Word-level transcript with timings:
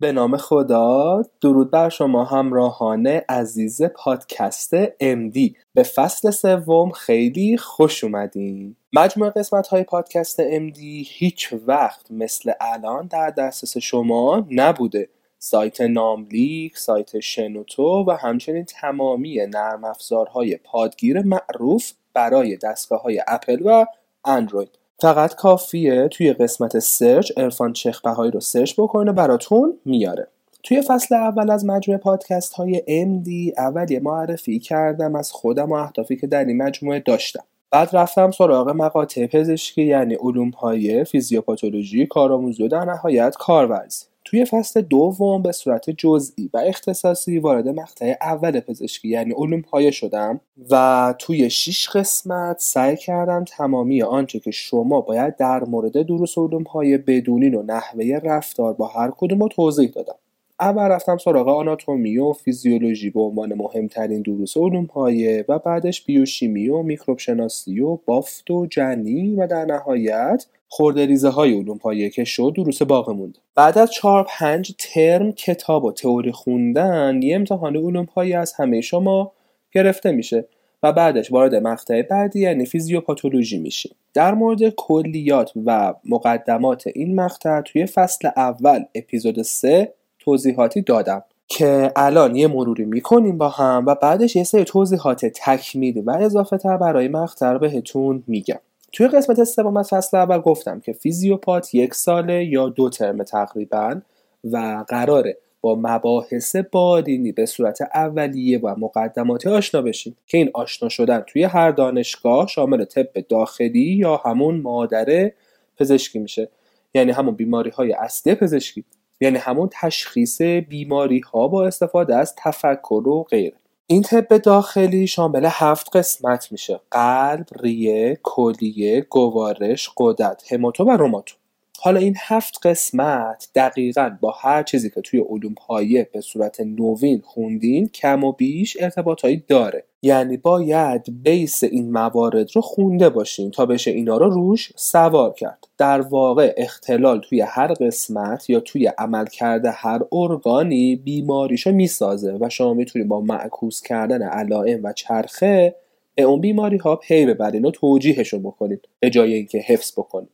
به 0.00 0.12
نام 0.12 0.36
خدا. 0.36 1.22
درود 1.40 1.70
بر 1.70 1.88
شما 1.88 2.24
همراهان 2.24 3.06
عزیز 3.06 3.82
پادکست 3.82 4.86
MD 4.86 5.38
به 5.74 5.82
فصل 5.82 6.30
سوم 6.30 6.90
خیلی 6.90 7.56
خوش 7.56 8.04
اومدین. 8.04 8.76
مجموع 8.92 9.30
قسمت 9.30 9.68
های 9.68 9.82
پادکست 9.82 10.42
MD 10.42 10.78
هیچ 11.06 11.54
وقت 11.66 12.10
مثل 12.10 12.52
الان 12.60 13.06
در 13.06 13.30
دسترس 13.30 13.76
شما 13.78 14.46
نبوده. 14.50 15.08
سایت 15.38 15.80
ناملیک، 15.80 16.78
سایت 16.78 17.20
شنوتو 17.20 18.04
و 18.08 18.16
همچنین 18.20 18.64
تمامی 18.64 19.46
نرم 19.46 19.84
افزارهای 19.84 20.56
پادگیر 20.56 21.22
معروف 21.22 21.92
برای 22.14 22.56
دستگاه 22.56 23.02
های 23.02 23.22
اپل 23.28 23.62
و 23.64 23.86
اندروید. 24.24 24.78
فقط 24.98 25.34
کافیه 25.34 26.08
توی 26.08 26.32
قسمت 26.32 26.78
search 26.78 27.32
عرفان 27.36 27.72
چخبهایی 27.72 28.30
رو 28.30 28.40
search 28.40 28.74
بکنه 28.78 29.12
براتون 29.12 29.78
میاره. 29.84 30.28
توی 30.62 30.82
فصل 30.82 31.14
اول 31.14 31.50
از 31.50 31.64
مجموعه 31.64 32.00
پادکست 32.00 32.52
های 32.52 32.82
MD 32.88 33.58
اول 33.58 33.90
یه 33.90 34.00
معرفی 34.00 34.58
کردم 34.58 35.16
از 35.16 35.32
خودم 35.32 35.72
و 35.72 35.74
اهدافی 35.74 36.16
که 36.16 36.26
در 36.26 36.44
این 36.44 36.62
مجموعه 36.62 37.00
داشتم. 37.00 37.44
بعد 37.70 37.88
رفتم 37.92 38.30
سراغ 38.30 38.68
مقاطع 38.68 39.26
پزشکی 39.26 39.82
یعنی 39.82 40.14
علوم 40.14 40.50
های 40.50 41.04
فیزیوپاتولوژی 41.04 42.06
کارآموزی 42.06 42.62
و 42.62 42.68
در 42.68 42.84
نهایت 42.84 43.36
کارورزی. 43.38 44.04
توی 44.26 44.44
فصل 44.44 44.80
دوم 44.80 45.42
به 45.42 45.52
صورت 45.52 45.90
جزئی 45.90 46.50
و 46.54 46.58
اختصاصی 46.58 47.38
وارد 47.38 47.68
مقطع 47.68 48.14
اول 48.20 48.60
پزشکی 48.60 49.08
یعنی 49.08 49.32
علوم 49.32 49.62
پایه 49.62 49.90
شدم 49.90 50.40
و 50.70 51.14
توی 51.18 51.50
شیش 51.50 51.88
قسمت 51.88 52.56
سعی 52.60 52.96
کردم 52.96 53.44
تمامی 53.44 54.02
آنچه 54.02 54.38
که 54.40 54.50
شما 54.50 55.00
باید 55.00 55.36
در 55.36 55.64
مورد 55.64 56.06
دروس 56.06 56.38
علوم 56.38 56.64
پایه 56.64 56.98
بدونین 56.98 57.54
و 57.54 57.62
نحوه 57.62 58.20
رفتار 58.24 58.72
با 58.72 58.86
هر 58.86 59.12
کدوم 59.16 59.42
رو 59.42 59.48
توضیح 59.48 59.90
دادم. 59.90 60.16
اول 60.60 60.82
رفتم 60.82 61.16
سراغ 61.16 61.48
آناتومی 61.48 62.18
و 62.18 62.32
فیزیولوژی 62.32 63.10
به 63.10 63.20
عنوان 63.20 63.54
مهمترین 63.54 64.22
دروس 64.22 64.56
علوم 64.56 64.86
پایه 64.86 65.44
و 65.48 65.58
بعدش 65.58 66.04
بیوشیمی 66.04 66.68
و 66.68 66.82
میکروب 66.82 67.18
شناسی 67.18 67.80
و 67.80 67.96
بافت 67.96 68.50
و 68.50 68.66
جنی 68.66 69.34
و 69.34 69.46
در 69.46 69.64
نهایت 69.64 70.46
خورده 70.68 71.06
ریزه 71.06 71.28
های 71.28 71.54
علوم 71.54 71.78
پایه 71.78 72.10
که 72.10 72.24
شد 72.24 72.52
دروس 72.56 72.82
باقی 72.82 73.12
مونده. 73.12 73.38
بعد 73.54 73.78
از 73.78 73.90
چهار 73.90 74.26
پنج 74.28 74.74
ترم 74.78 75.32
کتاب 75.32 75.84
و 75.84 75.92
تئوری 75.92 76.32
خوندن 76.32 77.22
یه 77.22 77.36
امتحان 77.36 77.76
علوم 77.76 78.06
پایه 78.06 78.38
از 78.38 78.52
همه 78.52 78.80
شما 78.80 79.32
گرفته 79.72 80.12
میشه 80.12 80.48
و 80.82 80.92
بعدش 80.92 81.32
وارد 81.32 81.54
مقطع 81.54 82.02
بعدی 82.02 82.40
یعنی 82.40 82.66
فیزیوپاتولوژی 82.66 83.58
میشیم. 83.58 83.92
در 84.14 84.34
مورد 84.34 84.68
کلیات 84.68 85.52
و 85.64 85.94
مقدمات 86.04 86.86
این 86.94 87.14
مقطع 87.14 87.60
توی 87.60 87.86
فصل 87.86 88.28
اول 88.36 88.84
اپیزود 88.94 89.42
3 89.42 89.92
توضیحاتی 90.26 90.82
دادم. 90.82 91.22
که 91.48 91.92
الان 91.96 92.36
یه 92.36 92.48
مروری 92.48 92.84
می‌کنیم 92.84 93.38
با 93.38 93.48
هم 93.48 93.84
و 93.86 93.94
بعدش 93.94 94.36
یه 94.36 94.44
سری 94.44 94.64
توضیحات 94.64 95.26
تکمیلی 95.26 96.00
و 96.00 96.10
اضافه 96.10 96.56
تر 96.56 96.76
برای 96.76 97.08
مقطع 97.08 97.58
بهتون 97.58 98.22
میگم. 98.26 98.58
توی 98.92 99.08
قسمت 99.08 99.44
سوم 99.44 99.76
از 99.76 99.88
فصل 99.88 100.16
اول 100.16 100.38
گفتم 100.38 100.80
که 100.80 100.92
فیزیوپات 100.92 101.74
یک 101.74 101.94
ساله 101.94 102.44
یا 102.44 102.68
دو 102.68 102.90
ترم 102.90 103.22
تقریبا 103.22 104.00
و 104.44 104.84
قراره 104.88 105.36
با 105.60 105.74
مباحث 105.74 106.56
بادینی 106.56 107.32
به 107.32 107.46
صورت 107.46 107.78
اولیه 107.94 108.58
و 108.58 108.74
مقدماتی 108.78 109.48
آشنا 109.48 109.82
بشیم 109.82 110.16
که 110.26 110.38
این 110.38 110.50
آشنا 110.54 110.88
شدن 110.88 111.20
توی 111.20 111.44
هر 111.44 111.70
دانشگاه 111.70 112.46
شامل 112.46 112.84
طب 112.84 113.20
داخلی 113.28 113.96
یا 113.96 114.16
همون 114.16 114.60
مادر 114.60 115.32
پزشکی 115.78 116.18
میشه. 116.18 116.48
یعنی 116.94 117.12
همون 117.12 117.34
بیماری 117.34 117.70
های 117.70 117.92
اصلی 117.92 118.34
پزشکی. 118.34 118.84
یعنی 119.20 119.38
همون 119.38 119.68
تشخیص 119.72 120.40
بیماری 120.42 121.20
ها 121.20 121.48
با 121.48 121.66
استفاده 121.66 122.16
از 122.16 122.34
تفکر 122.38 123.08
و 123.08 123.22
غیره 123.22 123.56
این 123.86 124.02
طب 124.02 124.36
داخلی 124.36 125.06
شامل 125.06 125.48
هفت 125.50 125.96
قسمت 125.96 126.52
میشه 126.52 126.80
قلب، 126.90 127.46
ریه، 127.60 128.20
کلیه، 128.22 129.00
گوارش، 129.00 129.90
قدرت، 129.96 130.52
هماتو 130.52 130.84
و 130.84 130.90
روماتو. 130.90 131.36
حالا 131.80 132.00
این 132.00 132.14
هفت 132.18 132.66
قسمت 132.66 133.48
دقیقا 133.54 134.16
با 134.20 134.30
هر 134.30 134.62
چیزی 134.62 134.90
که 134.90 135.00
توی 135.00 135.20
علوم 135.20 135.54
پایه 135.54 136.08
به 136.12 136.20
صورت 136.20 136.60
نوین 136.60 137.22
خوندین 137.24 137.88
کم 137.88 138.24
و 138.24 138.32
بیش 138.32 138.76
ارتباطایی 138.80 139.44
داره. 139.48 139.84
یعنی 140.02 140.36
باید 140.36 141.22
بیس 141.22 141.64
این 141.64 141.92
موارد 141.92 142.48
رو 142.54 142.62
خونده 142.62 143.08
باشین 143.08 143.50
تا 143.50 143.66
بشه 143.66 143.90
اینا 143.90 144.16
رو 144.16 144.30
روش 144.30 144.72
سوار 144.76 145.32
کرد. 145.32 145.64
در 145.78 146.00
واقع 146.00 146.54
اختلال 146.56 147.20
توی 147.20 147.40
هر 147.40 147.66
قسمت 147.66 148.50
یا 148.50 148.60
توی 148.60 148.86
عمل 148.86 149.26
کرده 149.26 149.70
هر 149.70 150.00
ارگانی 150.12 150.96
بیماریشو 150.96 151.72
می‌سازه 151.72 152.38
و 152.40 152.48
شما 152.48 152.74
می‌تونید 152.74 153.08
با 153.08 153.20
معکوس 153.20 153.82
کردن 153.82 154.22
علائم 154.22 154.80
و 154.84 154.92
چرخه 154.92 155.74
به 156.14 156.22
اون 156.22 156.40
بیماری 156.40 156.76
ها 156.76 156.96
پی 156.96 157.26
ببرین 157.26 157.64
و 157.64 157.70
توجیهشون 157.70 158.42
بکنید 158.42 158.88
به 159.00 159.10
جای 159.10 159.34
اینکه 159.34 159.58
حفظ 159.58 159.92
بکنید 159.92 160.30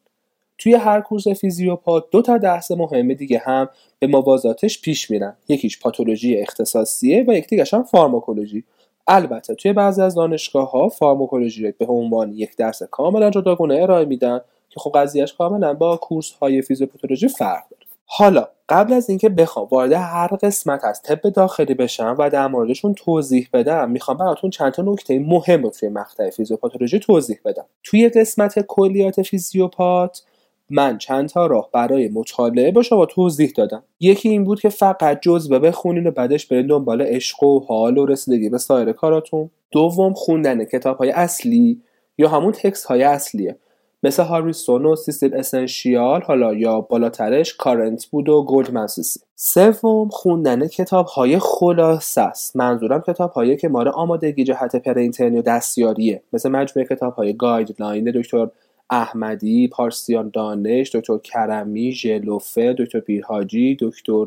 توی 0.62 0.74
هر 0.74 1.00
course 1.00 1.28
فیزیوپات 1.28 2.04
دو 2.10 2.22
تا 2.22 2.38
درس 2.38 2.70
مهم 2.70 3.12
دیگه 3.12 3.38
هم 3.38 3.68
به 3.98 4.06
موازاتش 4.06 4.80
پیش 4.80 5.10
میرن. 5.10 5.36
یکیش 5.48 5.80
پاتولوژی 5.80 6.36
اختصاصیه 6.36 7.24
و 7.28 7.32
یک 7.32 7.48
دیگه 7.48 7.64
هم 7.72 7.82
فارماکولوژی. 7.82 8.64
البته 9.06 9.54
توی 9.54 9.72
بعضی 9.72 10.02
از 10.02 10.14
دانشگاه 10.14 10.70
ها 10.70 10.88
فارماکولوژی 10.88 11.66
رو 11.66 11.72
به 11.78 11.86
عنوان 11.86 12.32
یک 12.32 12.56
درس 12.56 12.82
کاملا 12.82 13.30
جداگونه 13.30 13.82
ارائه 13.82 14.04
میدن 14.04 14.40
که 14.70 14.80
خب 14.80 14.92
قضیهش 14.94 15.32
کاملا 15.32 15.74
با 15.74 15.96
course 15.96 16.32
های 16.32 16.62
فیزیوپاتولوژی 16.62 17.28
فرق 17.28 17.62
داره. 17.70 17.82
حالا 18.04 18.48
قبل 18.68 18.92
از 18.92 19.08
اینکه 19.08 19.28
بخوام 19.28 19.68
وارد 19.70 19.92
هر 19.92 20.28
قسمت 20.42 20.84
از 20.84 21.02
طب 21.02 21.30
داخلی 21.30 21.74
بشم 21.74 22.16
و 22.18 22.30
در 22.30 22.46
موردشون 22.46 22.94
توضیح 22.94 23.48
بدم 23.52 23.90
می‌خوام 23.90 24.16
براتون 24.16 24.50
چند 24.50 24.72
تا 24.72 24.82
نکته 24.82 25.18
مهم 25.18 25.62
رو 25.62 25.70
توی 25.70 25.88
مقطع 25.88 26.30
فیزیوپاتولوژی 26.30 26.98
توضیح 26.98 27.38
بدم. 27.44 27.64
توی 27.82 28.08
قسمت 28.08 28.58
کلیات 28.58 29.22
فیزیوپات 29.22 30.22
من 30.70 30.98
چند 30.98 31.28
تا 31.28 31.46
راه 31.46 31.68
برای 31.72 32.08
مطالعه 32.08 32.70
با 32.70 32.82
شما 32.82 33.06
توضیح 33.06 33.52
دادم. 33.56 33.82
یکی 34.00 34.28
این 34.28 34.44
بود 34.44 34.60
که 34.60 34.68
فقط 34.68 35.20
جزوه 35.22 35.58
بخونین 35.58 36.06
و 36.06 36.10
بعدش 36.10 36.46
برین 36.46 36.66
دنبال 36.66 37.02
عشق 37.02 37.42
و 37.42 37.60
حال 37.60 37.98
و 37.98 38.06
رسیدگی 38.06 38.48
به 38.48 38.58
سایر 38.58 38.92
کاراتون. 38.92 39.50
دوم 39.70 40.14
خوندن 40.14 40.64
کتاب 40.64 40.96
های 40.96 41.10
اصلی 41.10 41.80
یا 42.18 42.28
همون 42.28 42.52
text 42.52 42.84
های 42.84 43.02
اصلیه. 43.02 43.56
مثل 44.04 44.22
هاریسون 44.22 44.86
و 44.86 44.96
Cecil 44.96 45.34
Essentials 45.34 46.22
حالا 46.22 46.54
یا 46.54 46.80
بالاترش 46.80 47.54
Current 47.56 48.06
بود 48.06 48.28
و 48.28 48.44
Goldman 48.44 48.86
سوم 49.34 50.08
خوندن 50.08 50.68
کتاب 50.68 51.06
های 51.06 51.38
خلاصه 51.38 52.20
است. 52.20 52.56
منظورم 52.56 53.00
کتاب 53.00 53.30
هایی 53.30 53.56
که 53.56 53.68
برای 53.68 53.90
آمادگی 53.90 54.44
جهت 54.44 54.76
پره‌انترنی 54.76 55.38
و 55.38 55.42
دستیاریه. 55.42 56.22
مثل 56.32 56.48
مجموعه 56.48 56.88
کتاب 56.88 57.14
های 57.14 57.32
guideline 57.36 58.12
دکتر 58.14 58.48
احمدی، 58.92 59.68
پارسیان 59.68 60.30
دانش، 60.34 60.96
دکتر 60.96 61.18
کرمی، 61.18 61.92
ژلوفه، 61.92 62.72
دکتر 62.78 63.00
پیرهاجی، 63.00 63.76
دکتر 63.80 64.24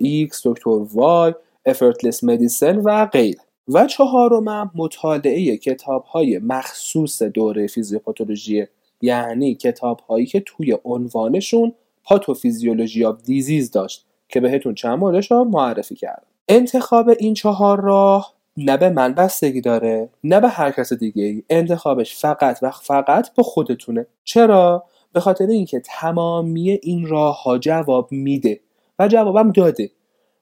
X، 0.00 0.46
دکتر 0.46 0.70
Y، 0.70 1.34
Effortless 1.66 2.24
Medicine 2.24 2.76
و 2.76 3.06
غیر. 3.06 3.36
و 3.68 3.86
چهارمم 3.86 4.70
مطالعه 4.74 5.56
کتاب 5.56 6.04
های 6.04 6.38
مخصوص 6.38 7.22
دوره 7.22 7.66
فیزیوپاتولوژی 7.66 8.66
یعنی 9.00 9.54
کتاب 9.54 10.00
هایی 10.00 10.26
که 10.26 10.40
توی 10.46 10.78
عنوانشون 10.84 11.72
Pathophysiology 12.04 13.04
of 13.04 13.22
Disease 13.22 13.70
داشت 13.70 14.06
که 14.28 14.40
بهتون 14.40 14.74
چند 14.74 14.98
موردش 14.98 15.30
رو 15.30 15.44
معرفی 15.44 15.94
کردم. 15.94 16.26
انتخاب 16.48 17.08
این 17.18 17.34
چهار 17.34 17.80
راه 17.80 18.34
نه 18.56 18.76
به 18.76 18.90
من 18.90 19.14
بستگی 19.14 19.60
داره 19.60 20.08
نه 20.24 20.40
به 20.40 20.48
هر 20.48 20.70
کس 20.70 20.92
دیگه 20.92 21.24
ای 21.24 21.42
انتخابش 21.50 22.16
فقط 22.16 22.58
و 22.62 22.70
فقط 22.70 23.34
با 23.34 23.42
خودتونه. 23.42 24.06
چرا؟ 24.24 24.84
به 25.12 25.20
خاطر 25.20 25.46
اینکه 25.46 25.80
تمامی 25.80 26.70
این 26.70 27.06
راه 27.06 27.42
ها 27.42 27.58
جواب 27.58 28.08
میده 28.12 28.60
و 28.98 29.08
جوابم 29.08 29.52
داده. 29.52 29.90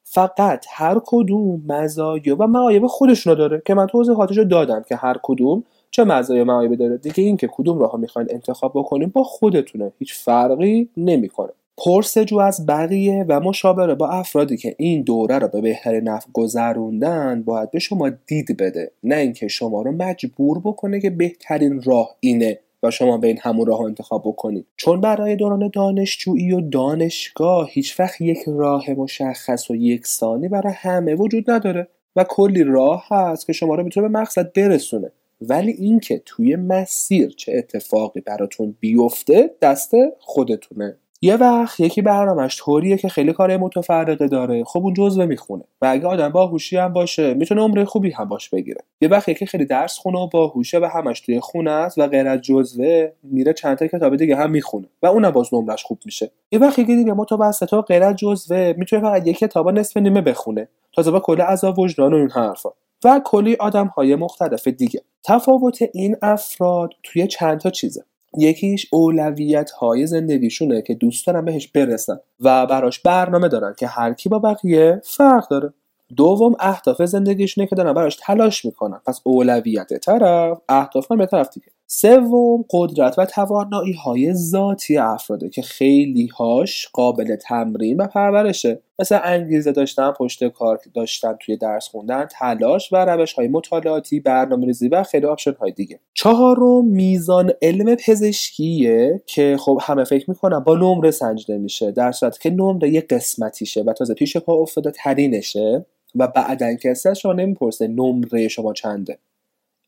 فقط 0.02 0.64
هر 0.70 1.00
کدوم 1.06 1.62
مزایا 1.66 2.36
و 2.38 2.46
معایب 2.46 2.86
خودشونو 2.86 3.36
داره 3.36 3.62
که 3.66 3.74
من 3.74 3.86
توضیحاتشو 3.86 4.42
دادم 4.44 4.82
که 4.82 4.96
هر 4.96 5.16
کدوم 5.22 5.64
چه 5.90 6.04
مزایا 6.04 6.44
معایبی 6.44 6.76
داره. 6.76 6.96
دیگه 6.96 7.24
اینکه 7.24 7.48
کدوم 7.52 7.78
راه 7.78 7.96
می‌خواین 7.96 8.28
انتخاب 8.30 8.72
بکنیم 8.74 9.08
با 9.08 9.22
خودتونه. 9.22 9.92
هیچ 9.98 10.14
فرقی 10.14 10.88
نمی‌کنه. 10.96 11.52
پرسجو 11.84 12.38
از 12.38 12.66
بقیه 12.66 13.24
و 13.28 13.40
مشاوره 13.40 13.94
با 13.94 14.08
افرادی 14.08 14.56
که 14.56 14.74
این 14.78 15.02
دوره 15.02 15.38
رو 15.38 15.48
به 15.48 15.60
بهترین 15.60 16.08
نفع 16.08 16.28
گذروندن 16.32 17.42
باید 17.42 17.70
به 17.70 17.78
شما 17.78 18.08
دید 18.08 18.56
بده. 18.56 18.92
نه 19.02 19.16
اینکه 19.16 19.48
شما 19.48 19.82
رو 19.82 19.92
مجبور 19.92 20.58
بکنه 20.58 21.00
که 21.00 21.10
بهترین 21.10 21.82
راه 21.82 22.16
اینه 22.20 22.58
و 22.82 22.90
شما 22.90 23.18
به 23.18 23.26
این 23.26 23.38
همون 23.42 23.66
راه 23.66 23.80
انتخاب 23.80 24.22
بکنید. 24.26 24.66
چون 24.76 25.00
برای 25.00 25.36
دوران 25.36 25.70
دانشجویی 25.74 26.52
و 26.52 26.60
دانشگاه 26.60 27.68
هیچ 27.70 28.00
وقت 28.00 28.20
یک 28.20 28.38
راه 28.46 28.90
مشخص 28.90 29.70
و 29.70 29.74
یکسانی 29.74 30.48
برای 30.48 30.72
همه 30.76 31.14
وجود 31.14 31.50
نداره 31.50 31.88
و 32.16 32.24
کلی 32.24 32.64
راه 32.64 33.06
هست 33.08 33.46
که 33.46 33.52
شما 33.52 33.74
رو 33.74 33.84
می‌تونه 33.84 34.08
به 34.08 34.18
مقصد 34.18 34.52
برسونه. 34.52 35.12
ولی 35.40 35.72
اینکه 35.72 36.22
توی 36.24 36.56
مسیر 36.56 37.28
چه 37.28 37.52
اتفاقی 37.56 38.20
براتون 38.20 38.76
بیفته 38.80 39.50
دست 39.62 39.92
خودتونه. 40.18 40.96
یه 41.22 41.36
وقت 41.36 41.80
یکی 41.80 42.02
برنامهش 42.02 42.56
طوریه 42.58 42.96
که 42.96 43.08
خیلی 43.08 43.32
کار 43.32 43.56
متفرقه 43.56 44.28
داره. 44.28 44.64
خب 44.64 44.78
اون 44.78 44.94
جزوه 44.94 45.26
می‌خونه. 45.26 45.64
و 45.82 45.86
اگه 45.86 46.06
آدم 46.06 46.28
باهوشی 46.28 46.76
هم 46.76 46.92
باشه 46.92 47.34
می‌تونه 47.34 47.62
عمره 47.62 47.84
خوبی 47.84 48.10
هم 48.10 48.24
باش 48.24 48.48
بگیره. 48.48 48.80
یه 49.00 49.08
وقت 49.08 49.28
یکی 49.28 49.46
خیلی 49.46 49.64
درس 49.64 49.98
خونه 49.98 50.18
و 50.18 50.26
باهوشه 50.26 50.78
و 50.78 50.84
همش 50.94 51.20
توی 51.20 51.40
خونه 51.40 51.70
است 51.70 51.98
و 51.98 52.06
غیر 52.06 52.28
از 52.28 52.40
جزوه 52.40 53.08
میره 53.22 53.52
چند 53.52 53.78
تا 53.78 53.86
کتاب 53.86 54.16
دیگه 54.16 54.36
هم 54.36 54.50
می‌خونه 54.50 54.86
و 55.02 55.06
اونم 55.06 55.30
باز 55.30 55.54
نمرش 55.54 55.84
خوب 55.84 55.98
میشه. 56.04 56.30
یه 56.52 56.58
وقت 56.58 56.78
یکی 56.78 56.96
دیگه 56.96 57.12
متوسط 57.12 57.72
و 57.72 57.82
غیر 57.82 58.02
از 58.02 58.16
جزوه 58.16 58.74
می‌تونه 58.76 59.02
فقط 59.02 59.26
یک 59.26 59.38
کتاب 59.38 59.70
نصف 59.70 59.96
نیمه 59.96 60.20
بخونه. 60.20 60.68
تازه 60.92 61.10
با 61.10 61.20
کل 61.20 61.40
عذاب 61.40 61.78
وجدان 61.78 62.14
و 62.14 62.16
این 62.16 62.30
حرفا. 62.30 62.70
و 63.04 63.20
کلی 63.24 63.56
آدم 63.56 63.86
های 63.86 64.16
مختلف 64.16 64.68
دیگه. 64.68 65.02
تفاوت 65.24 65.78
این 65.92 66.16
افراد 66.22 66.90
توی 67.02 67.26
چند 67.26 67.60
تا 67.60 67.70
چیزه. 67.70 68.04
یکیش 68.38 68.86
اولویت 68.92 69.70
های 69.70 70.06
زندگیشونه 70.06 70.82
که 70.82 70.94
دوست 70.94 71.26
دارن 71.26 71.44
بهش 71.44 71.68
برسن 71.68 72.20
و 72.40 72.66
براش 72.66 72.98
برنامه 73.00 73.48
دارن 73.48 73.74
که 73.78 73.86
هر 73.86 74.12
کی 74.12 74.28
با 74.28 74.38
بقیه 74.38 75.00
فرق 75.04 75.48
داره. 75.48 75.72
دوم 76.16 76.56
اهداف 76.60 77.02
زندگیشونه 77.02 77.66
که 77.66 77.76
دارن 77.76 77.92
براش 77.92 78.16
تلاش 78.20 78.64
می‌کنن. 78.64 79.00
پس 79.06 79.20
اولویت 79.24 79.94
طرف 79.94 80.58
اهداف 80.68 81.12
هم 81.12 81.18
به 81.18 81.26
طرف 81.26 81.48
دیگه. 81.54 81.66
سوم 81.92 82.64
قدرت 82.70 83.18
و 83.18 83.26
توانایی 83.26 83.92
های 83.92 84.34
ذاتی 84.34 84.98
افراده 84.98 85.48
که 85.48 85.62
خیلی 85.62 86.26
هاش 86.26 86.88
قابل 86.92 87.36
تمرین 87.36 87.96
و 87.96 88.06
پرورشه. 88.06 88.80
مثل 88.98 89.18
انگیزه 89.24 89.72
داشتن 89.72 90.10
پشت 90.10 90.48
کار 90.48 90.80
داشتن 90.94 91.36
توی 91.40 91.56
درس 91.56 91.88
خوندن 91.88 92.24
تلاش 92.24 92.92
و 92.92 92.96
روش 92.96 93.32
های 93.32 93.48
مطالعاتی 93.48 94.20
برنامه 94.20 94.66
ریزی 94.66 94.88
و 94.88 95.02
خیلی 95.02 95.26
option 95.26 95.52
های 95.52 95.72
دیگه. 95.72 96.00
چهارم 96.14 96.84
میزان 96.84 97.52
علم 97.62 97.94
پزشکیه 97.94 99.22
که 99.26 99.56
خب 99.60 99.78
همه 99.82 100.04
فکر 100.04 100.30
می‌کنن 100.30 100.58
با 100.60 100.74
نمره 100.74 101.10
سنجیده 101.10 101.58
میشه 101.58 101.90
در 101.90 102.12
صورتی 102.12 102.38
که 102.42 102.50
نمره 102.50 102.90
یه 102.90 103.00
قسمتیشه 103.00 103.82
و 103.82 103.92
تازه 103.92 104.14
پیش 104.14 104.36
پا 104.36 104.54
افتاده 104.54 104.90
ترینشه 104.90 105.86
و 106.14 106.28
بعدا 106.28 106.74
کسی 106.74 107.08
از 107.08 107.18
شما 107.18 107.32
نمی‌پرسه 107.32 107.88
نمره 107.88 108.48
شما 108.48 108.72
چنده. 108.72 109.18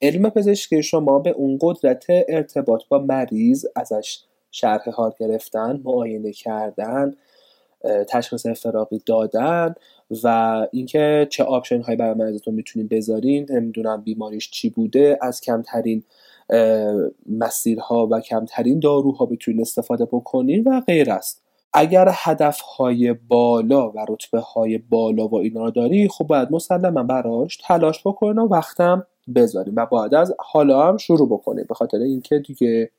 علم 0.03 0.31
پزشکی 0.31 0.83
شما 0.83 1.19
به 1.19 1.31
اون 1.31 1.59
قدرت 1.61 2.05
ارتباط 2.09 2.83
با 2.89 2.99
مریض 2.99 3.67
ازش 3.77 4.19
شرح 4.51 4.91
حال 4.91 5.13
گرفتن 5.19 5.81
معاینه 5.85 6.33
کردن 6.33 7.15
تشخیص 8.09 8.47
افتراقی 8.47 9.03
دادن 9.07 9.75
و 10.25 10.27
اینکه 10.73 11.27
چه 11.31 11.45
آپشن 11.45 11.81
هایی 11.83 11.97
برای 11.97 12.15
مریضتون 12.15 12.55
می‌تونین 12.55 12.89
بذارین 12.89 13.47
نمی‌دونم 13.51 14.03
بیماریش 14.03 14.51
چی 14.51 14.71
بوده 14.71 15.19
از 15.23 15.41
کمترین 15.41 16.03
مسیرها 17.29 18.09
و 18.11 18.21
کمترین 18.21 18.81
داروها 18.81 19.27
بتونین 19.27 19.61
استفاده 19.61 20.05
بکنین 20.05 20.65
و 20.65 20.81
غیر 20.81 21.11
است 21.11 21.43
اگر 21.73 22.09
هدف 22.13 22.61
های 22.61 23.13
بالا 23.13 23.91
و 23.91 24.07
رتبه 24.09 24.41
های 24.41 24.79
بالا 24.79 25.29
و 25.29 25.35
اینا 25.35 25.71
داری 25.71 26.09
خب 26.09 26.27
باید 26.27 26.49
مسلما 26.51 27.03
براش 27.03 27.57
تلاش 27.57 28.01
بکنین 28.07 28.39
و 28.39 28.49
وقتم 28.49 29.07
بذاریم 29.33 29.75
و 29.77 29.87
باید 29.87 30.15
از 30.15 30.35
حالا 30.39 30.89
هم 30.89 30.97
شروع 30.97 31.29
بکنیم 31.29 31.65
به 31.69 31.75
خاطر 31.75 31.99
اینکه 31.99 32.39
دیگه 32.39 32.91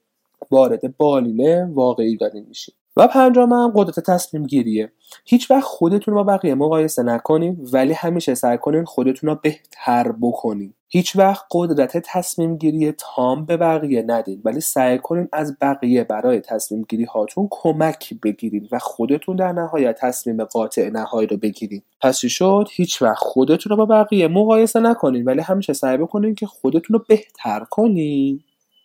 وارد 0.51 0.97
بالینه 0.97 1.69
واقعی 1.74 2.18
داریم 2.18 2.45
میشیم. 2.47 2.75
و 2.97 3.07
پنجم 3.07 3.53
هم 3.53 3.74
قدرت 3.75 4.00
تصمیم 4.00 4.44
گیریه. 4.44 4.91
هیچ 5.25 5.51
وقت 5.51 5.63
خودتون 5.63 6.13
با 6.13 6.24
بقیه 6.24 6.56
مقایسه 6.56 7.03
نکنین 7.03 7.68
ولی 7.74 7.94
همیشه 7.94 8.35
سعی 8.35 8.57
کنین 8.57 8.85
خودتون 8.85 9.30
رو 9.30 9.39
بهتر 9.44 10.12
بکنین. 10.12 10.74
هیچ 10.95 11.16
وقت 11.16 11.45
قدرت 11.51 11.98
تصمیم 11.98 12.57
گیری 12.57 12.92
تام 12.92 13.45
به 13.45 13.57
بقیه 13.57 14.04
ندین 14.07 14.42
ولی 14.45 14.60
سعی 14.60 14.98
کنین 14.98 15.30
از 15.31 15.57
بقیه 15.62 16.04
برای 16.04 16.40
تصمیم 16.40 16.86
گیری 16.90 17.04
هاتون 17.04 17.48
کمک 17.51 18.13
بگیرین 18.24 18.68
و 18.72 18.80
خودتون 18.80 19.36
در 19.36 19.51
نهایت 19.51 19.98
تصمیم 20.00 20.44
قاطع 20.44 20.90
نهایی 20.90 21.28
رو 21.28 21.38
بگیرین. 21.38 21.81
پس 22.01 22.19
چی 22.19 22.30
شد؟ 22.30 22.68
هیچ 22.72 23.01
وقت 23.01 23.18
خودتون 23.18 23.69
رو 23.69 23.86
با 23.86 23.86
بقیه 23.86 24.28
مقایسه 24.28 24.80
نکنین 24.80 25.25
ولی 25.25 25.42
همیشه 25.42 25.74
سعی 25.74 25.98
بکنین 25.98 26.36
که 26.36 26.45
خودتون 26.45 26.94
رو 26.94 27.06
بهتر 27.07 27.60
کنین. 27.69 28.40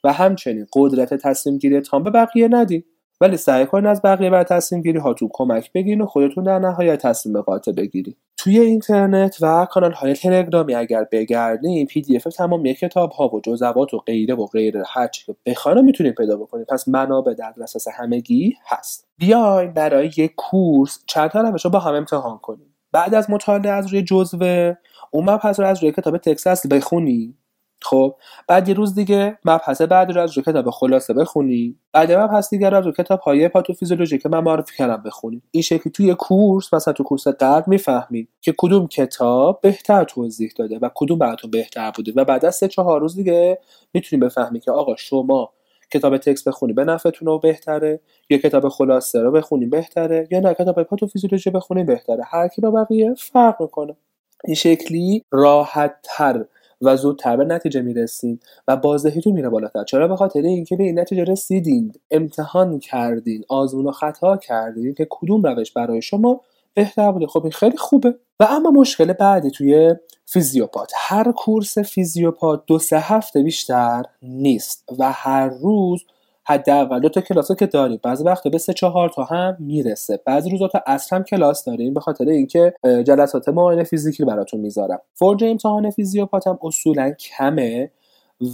و 0.04 0.12
همچنین 0.12 0.66
قدرت 0.72 1.14
تصمیم 1.14 1.58
گیری 1.58 1.80
تام 1.80 2.02
به 2.02 2.10
بقیه 2.10 2.48
ندین. 2.48 2.84
ولی 3.20 3.36
سعی 3.36 3.66
کنین 3.66 3.86
از 3.86 4.02
بقیه 4.02 4.30
بر 4.30 4.42
تصمیم 4.42 4.82
گیری 4.82 4.98
هاتون 4.98 5.28
کمک 5.32 5.72
بگیرین 5.72 6.00
و 6.00 6.06
خودتون 6.06 6.44
در 6.44 6.58
نهایت 6.58 7.06
تصمیم 7.06 7.40
قاطع 7.40 7.72
بگیرین. 7.72 8.14
توی 8.36 8.58
اینترنت 8.60 9.36
و 9.40 9.66
کانال 9.70 9.92
های 9.92 10.14
تلگرامی 10.14 10.74
اگر 10.74 11.06
بگردین 11.12 11.86
پی 11.86 12.00
دی 12.00 12.16
اف 12.16 12.24
تمامی 12.24 12.74
کتاب 12.74 13.10
ها 13.10 13.28
و 13.28 13.40
جزوات 13.40 13.94
و 13.94 13.98
غیره 13.98 14.34
و 14.34 14.46
غیره 14.46 14.82
هر 14.86 15.08
چی 15.08 15.26
که 15.26 15.36
بخواین 15.46 15.80
می‌تونید 15.80 16.14
پیدا 16.14 16.36
بکنید 16.36 16.66
پس 16.66 16.88
منابع 16.88 17.34
در 17.34 17.54
دسترس 17.62 17.88
همگی 17.88 18.54
هست. 18.66 19.08
بیاین 19.18 19.72
برای 19.72 20.10
یک 20.16 20.34
کورس 20.36 21.04
چند 21.06 21.30
تا 21.30 21.40
رو 21.40 21.70
با 21.70 21.78
هم 21.78 21.94
امتحان 21.94 22.38
کنیم 22.38 22.74
بعد 22.92 23.14
از 23.14 23.30
مطالعه 23.30 23.72
از 23.72 23.86
روی 23.86 24.02
جزوه 24.02 24.74
اون 25.10 25.30
مبحث 25.30 25.60
رو 25.60 25.66
از 25.66 25.82
روی 25.82 25.92
کتاب 25.92 26.18
تکست 26.18 26.68
بخونی 26.68 27.34
خب 27.82 28.14
بعد 28.48 28.68
یه 28.68 28.74
روز 28.74 28.94
دیگه 28.94 29.38
مبحث 29.44 29.82
بعد 29.82 30.12
رو 30.12 30.20
از 30.20 30.36
رو 30.38 30.42
کتاب 30.42 30.70
خلاصه 30.70 31.14
بخونی. 31.14 31.76
بعد 31.92 32.12
مبحث 32.12 32.50
دیگه 32.50 32.70
رو 32.70 32.76
از 32.76 32.86
رو 32.86 32.92
کتاب 32.92 33.20
های 33.20 33.48
پاتوفیزیولوژی 33.48 34.18
که 34.18 34.28
من 34.28 34.40
معرفی 34.40 34.76
کردم 34.76 35.02
بخونی. 35.02 35.42
این 35.50 35.62
شکلی 35.62 35.92
توی 35.92 36.14
کورس 36.14 36.74
مثلا 36.74 36.94
تو 36.94 37.04
کورس 37.04 37.28
قبل 37.28 37.64
می‌فهمید 37.66 38.28
که 38.40 38.54
کدوم 38.58 38.86
کتاب 38.86 39.60
بهتر 39.60 40.04
توضیح 40.04 40.52
داده 40.56 40.78
و 40.78 40.90
کدوم 40.94 41.18
براتون 41.18 41.50
بهتر 41.50 41.90
بوده 41.90 42.12
و 42.16 42.24
بعد 42.24 42.44
از 42.44 42.54
سه 42.54 42.68
چهار 42.68 43.00
روز 43.00 43.16
دیگه 43.16 43.58
می‌تونی 43.94 44.22
بفهمی 44.22 44.60
که 44.60 44.70
آقا 44.70 44.96
شما 44.96 45.52
کتاب 45.92 46.16
تکست 46.16 46.48
بخونی 46.48 46.72
به 46.72 46.84
نفعتون 46.84 47.38
بهتره 47.38 48.00
یا 48.30 48.38
کتاب 48.38 48.68
خلاصه 48.68 49.20
رو 49.20 49.32
بخونی 49.32 49.66
بهتره 49.66 50.28
یا 50.30 50.40
نه 50.40 50.54
کتاب 50.54 50.82
پاتوفیزیولوژی 50.82 51.50
بخونی 51.50 51.84
بهتره. 51.84 52.24
هر 52.26 52.48
کی 52.48 52.60
با 52.60 52.70
بقیه 52.70 53.14
فرق 53.14 53.62
می‌کنه. 53.62 53.96
این 54.44 54.54
شکلی 54.54 55.24
راحت 55.32 55.94
تر 56.02 56.44
و 56.82 56.96
زودتر 56.96 57.36
به 57.36 57.44
نتیجه 57.44 57.82
می‌رسید 57.82 58.42
و 58.68 58.76
بازدهیتون 58.76 59.32
میره 59.32 59.48
بالاتر. 59.48 59.84
چرا؟ 59.84 60.08
به 60.08 60.16
خاطر 60.16 60.40
اینکه 60.40 60.76
به 60.76 60.84
این 60.84 60.98
نتیجه 60.98 61.24
رسیدین. 61.24 61.92
امتحان 62.10 62.78
کردین. 62.78 63.44
آزمون 63.48 63.86
و 63.86 63.92
خطا 63.92 64.36
کردین 64.36 64.94
که 64.94 65.06
کدوم 65.10 65.42
روش 65.42 65.72
برای 65.72 66.02
شما 66.02 66.40
بهتر 66.74 67.12
بوده. 67.12 67.26
خب 67.26 67.42
این 67.42 67.52
خیلی 67.52 67.76
خوبه. 67.76 68.14
و 68.40 68.46
اما 68.50 68.70
مشکل 68.70 69.12
بعدی 69.12 69.50
توی 69.50 69.94
فیزیوپات. 70.26 70.92
هر 70.96 71.32
کورس 71.32 71.78
فیزیوپات 71.78 72.62
دو 72.66 72.78
سه 72.78 72.98
هفته 72.98 73.42
بیشتر 73.42 74.02
نیست 74.22 74.84
و 74.98 75.12
هر 75.12 75.48
روز 75.48 76.04
حداقل 76.48 77.00
دو 77.00 77.08
تا 77.08 77.20
کلاس 77.20 77.52
که 77.52 77.66
داریم. 77.66 78.00
بعضی 78.02 78.24
وقتا 78.24 78.50
به 78.50 78.58
سه 78.58 78.72
چهار 78.72 79.08
تا 79.08 79.24
هم 79.24 79.56
می‌رسه. 79.60 80.20
بعضی 80.26 80.50
روزا 80.50 80.68
تا 80.68 80.82
اصل 80.86 81.16
هم 81.16 81.22
کلاس 81.24 81.64
داریم 81.64 81.94
به 81.94 82.00
خاطر 82.00 82.24
اینکه 82.28 82.74
جلسات 83.06 83.48
معاینه 83.48 83.84
فیزیکی 83.84 84.24
براتون 84.24 84.60
می‌ذارم. 84.60 84.98
فرج 85.14 85.44
امتحان 85.44 85.90
فیزیوپات 85.90 86.46
هم 86.46 86.58
اصولا 86.62 87.10
کمه. 87.10 87.90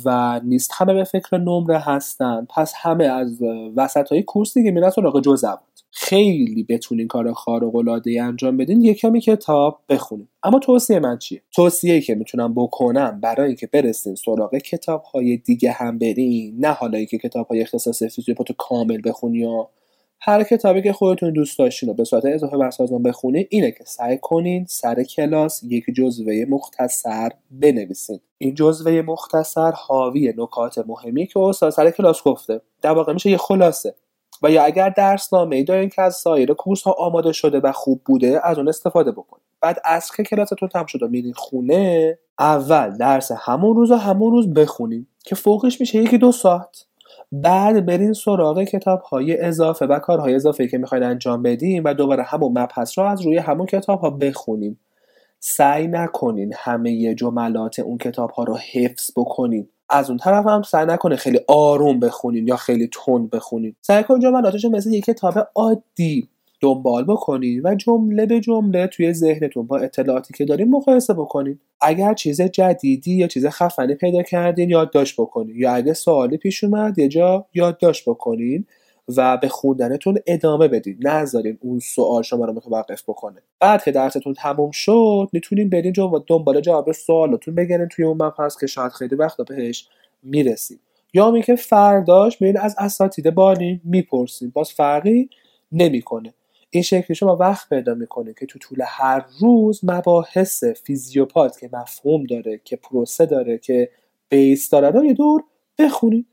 و 0.05 0.41
نیست. 0.45 0.71
همه 0.75 0.95
به 0.95 1.05
فکر 1.05 1.39
نمره 1.39 1.79
هستن. 1.79 2.47
پس 2.57 2.73
همه 2.77 3.05
از 3.05 3.43
وسط 3.77 4.09
های 4.09 4.23
کورس 4.23 4.55
دیگه 4.55 4.71
میرن 4.71 4.91
سراغ 4.91 5.21
جزوات 5.21 5.61
خیلی 5.91 6.63
بتونین 6.69 7.09
کار 7.09 7.33
خارق 7.33 7.77
العاده 7.77 8.23
انجام 8.23 8.57
بدین. 8.57 8.83
یه 8.83 8.95
کمی 8.95 9.21
کتاب 9.21 9.81
بخونین. 9.89 10.29
اما 10.43 10.59
توصیه 10.59 11.01
من 11.01 11.19
چیه؟ 11.19 11.43
توصیه 11.53 12.01
که 12.01 12.15
می‌تونم 12.15 12.55
بکنم 12.55 13.21
برای 13.21 13.47
اینکه 13.47 13.67
برسین 13.67 14.15
سراغ 14.15 14.57
کتاب 14.57 15.03
های 15.03 15.37
دیگه 15.37 15.73
هم 15.73 15.99
برین 15.99 16.57
نه 16.59 16.69
حالا 16.69 16.99
اینکه 16.99 17.19
کتاب 17.19 17.47
های 17.47 17.63
اختصاص 17.63 18.03
فیزیوپاتو 18.03 18.55
کامل 18.59 19.01
بخونی 19.05 19.39
یا 19.39 19.69
هر 20.27 20.43
کتابی 20.43 20.83
که 20.83 20.93
خودتون 20.93 21.33
دوست 21.33 21.59
داشتین 21.59 21.89
و 21.89 21.95
به 21.95 22.05
صورت 22.05 22.25
اضافه 22.25 22.57
بر 22.57 22.71
سازمان 22.71 23.03
بخونین 23.03 23.47
اینه 23.51 23.71
که 23.71 23.85
سعی 23.85 24.19
کنین 24.23 24.65
سر 24.69 25.03
کلاس 25.03 25.63
یک 25.63 25.85
جزوه 25.97 26.45
مختصر 26.49 27.31
بنویسین. 27.51 28.21
این 28.39 28.55
جزوه 28.55 29.03
مختصر 29.07 29.73
حاوی 29.73 30.35
نکات 30.37 30.79
مهمی 30.87 31.27
که 31.27 31.41
استاد 31.41 31.71
سر 31.71 31.91
کلاس 31.91 32.23
گفته. 32.23 32.61
در 32.83 32.91
واقع 32.91 33.13
میشه 33.13 33.31
یه 33.31 33.37
خلاصه. 33.37 33.95
و 34.43 34.51
یا 34.51 34.65
اگر 34.65 34.89
درس 34.89 35.33
نامه 35.33 35.63
دارین 35.63 35.89
که 35.89 36.03
از 36.03 36.17
سایر 36.17 36.55
کورس 36.55 36.83
ها 36.83 36.93
آماده 36.93 37.33
شده 37.33 37.61
و 37.61 37.73
خوب 37.73 38.01
بوده 38.05 38.41
از 38.45 38.59
اون 38.59 38.69
استفاده 38.69 39.13
بکنید 39.13 39.45
بعد 39.61 39.81
از 39.85 40.11
که 40.17 40.23
کلاستون 40.23 40.69
تم 40.69 40.87
شده 40.87 41.07
میرین 41.07 41.33
خونه 41.33 42.19
اول 42.39 42.97
درس 42.97 43.31
همون 43.39 43.77
روز 43.77 43.91
و 43.91 43.97
همون 43.97 44.33
روز 44.33 44.55
بخونین 44.55 45.07
که 45.25 45.35
فوقش 45.35 45.81
میشه 45.81 45.99
یکی 45.99 46.19
دو 46.19 46.33
ساعت. 46.33 46.87
بعد 47.43 47.87
برین 47.87 48.13
سراغ 48.13 48.63
کتاب 48.63 49.01
های 49.01 49.41
اضافه 49.41 49.87
و 49.87 49.99
کارهای 49.99 50.35
اضافه 50.35 50.69
که 50.69 50.79
می‌خواین 50.79 51.05
انجام 51.05 51.43
بدین 51.43 51.83
و 51.83 51.95
دوباره 51.95 52.23
همون 52.23 52.59
مبحث 52.59 52.99
رو 52.99 53.05
از 53.05 53.23
روی 53.23 53.39
همون 53.39 53.67
کتاب 53.67 54.01
ها 54.01 54.11
بخونین. 54.11 54.77
سعی 55.41 55.87
نکنین 55.87 56.53
همه 56.57 57.15
جملات 57.15 57.79
اون 57.79 57.99
کتاب 57.99 58.31
ها 58.31 58.45
رو 58.45 58.57
حفظ 58.73 59.11
بکنین. 59.17 59.69
از 59.91 60.11
اون 60.11 60.19
طرف 60.19 60.47
هم 60.47 60.63
سعی 60.63 60.87
نکنه 60.87 61.17
خیلی 61.17 61.41
آروم 61.49 62.01
بخونین 62.01 62.49
یا 62.49 62.57
خیلی 62.57 62.89
تند 62.93 63.31
بخونین. 63.31 63.77
سعی 63.81 64.05
کن 64.05 64.21
جملاتش 64.21 64.65
مثل 64.65 64.93
یک 64.93 65.05
کتاب 65.05 65.49
عادی 65.55 66.29
دنبال 66.65 67.05
بکنین 67.05 67.61
و 67.65 67.75
جمله 67.75 68.27
به 68.27 68.41
جمله 68.41 68.87
توی 68.87 69.13
ذهنتون 69.13 69.67
با 69.67 69.79
اطلاعاتی 69.79 70.35
که 70.35 70.45
دارین 70.45 70.71
مقایسه 70.71 71.15
بکنین. 71.15 71.59
اگر 71.81 72.15
چیز 72.15 72.41
جدیدی 72.43 73.15
یا 73.15 73.27
چیز 73.27 73.47
خفنی 73.47 73.95
پیدا 73.95 74.23
کردین 74.23 74.71
یادداشت 74.71 75.21
بکنین. 75.21 75.57
یا 75.57 75.73
اگه 75.73 75.93
سوالی 75.93 76.37
پیش 76.37 76.65
اومد 76.65 76.99
یه 76.99 77.09
جا 77.09 77.47
یادداشت 77.55 78.09
بکنین 78.09 78.67
و 79.17 79.37
به 79.37 79.49
خوندنتون 79.49 80.19
ادامه 80.27 80.69
بدین. 80.69 80.97
نذارین 81.01 81.59
اون 81.61 81.79
سوال 81.79 82.23
شما 82.23 82.45
رو 82.45 82.53
متوقف 82.53 83.03
بکنه. 83.03 83.43
بعد 83.61 83.85
که 83.85 83.91
درستون 83.93 84.35
تموم 84.35 84.71
شد 84.71 85.29
می‌تونین 85.33 85.71
برین 85.71 85.93
دنبال 86.27 86.61
جواب 86.61 86.93
سوالاتون 86.93 87.55
بگیرین 87.55 87.89
توی 87.89 88.05
اون 88.05 88.23
مبحث 88.23 88.61
که 88.61 88.67
شاید 88.67 88.93
خیلی 88.93 89.15
وقتا 89.15 89.45
بهش 89.45 89.89
می‌رسید 90.23 90.81
یا 91.15 91.31
می 91.31 91.43
که 91.43 91.57
فرداش 91.57 92.41
میرین 92.43 92.59
از 92.59 92.75
اساتید 92.79 93.31
بانی 93.31 93.81
می‌پرسین. 93.85 94.51
باز 94.55 94.73
فرقی 94.73 95.29
نمی‌کنه. 95.73 96.35
این 96.75 96.83
شکلی 96.83 97.15
شما 97.15 97.37
وقت 97.37 97.69
پیدا 97.69 97.95
می‌کنه 97.95 98.35
که 98.35 98.47
تو 98.47 98.59
طول 98.59 98.83
هر 98.87 99.25
روز 99.41 99.81
مباحث 99.83 100.65
فیزیوپات 100.65 101.61
که 101.61 101.71
مفهوم 101.73 102.25
داره 102.25 102.61
که 102.65 102.77
پروسه 102.77 103.27
داره 103.27 103.59
که 103.59 103.91
base 104.29 104.71
داره 104.71 104.91
رو 104.91 105.05
یه 105.05 105.13
دور 105.13 105.45
بخونید 105.79 106.27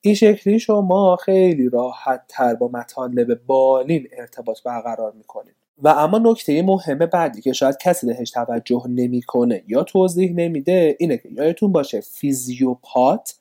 این 0.00 0.14
شکلی 0.14 0.58
شما 0.58 1.16
خیلی 1.16 1.68
راحت 1.68 2.24
تر 2.28 2.54
با 2.54 2.68
مطالب 2.68 3.40
بالین 3.46 4.08
ارتباط 4.18 4.62
برقرار 4.62 5.12
می‌کنید 5.12 5.54
و 5.82 5.88
اما 5.88 6.18
نکته 6.18 6.62
مهم 6.62 6.98
بعدی 6.98 7.40
که 7.40 7.52
شاید 7.52 7.78
کسی 7.78 8.06
بهش 8.06 8.30
توجه 8.30 8.82
نمی‌کنه 8.88 9.64
یا 9.68 9.82
توضیح 9.82 10.32
نمیده 10.32 10.96
اینه 10.98 11.16
که 11.16 11.28
یادتون 11.28 11.72
باشه 11.72 12.00
فیزیوپات 12.00 13.34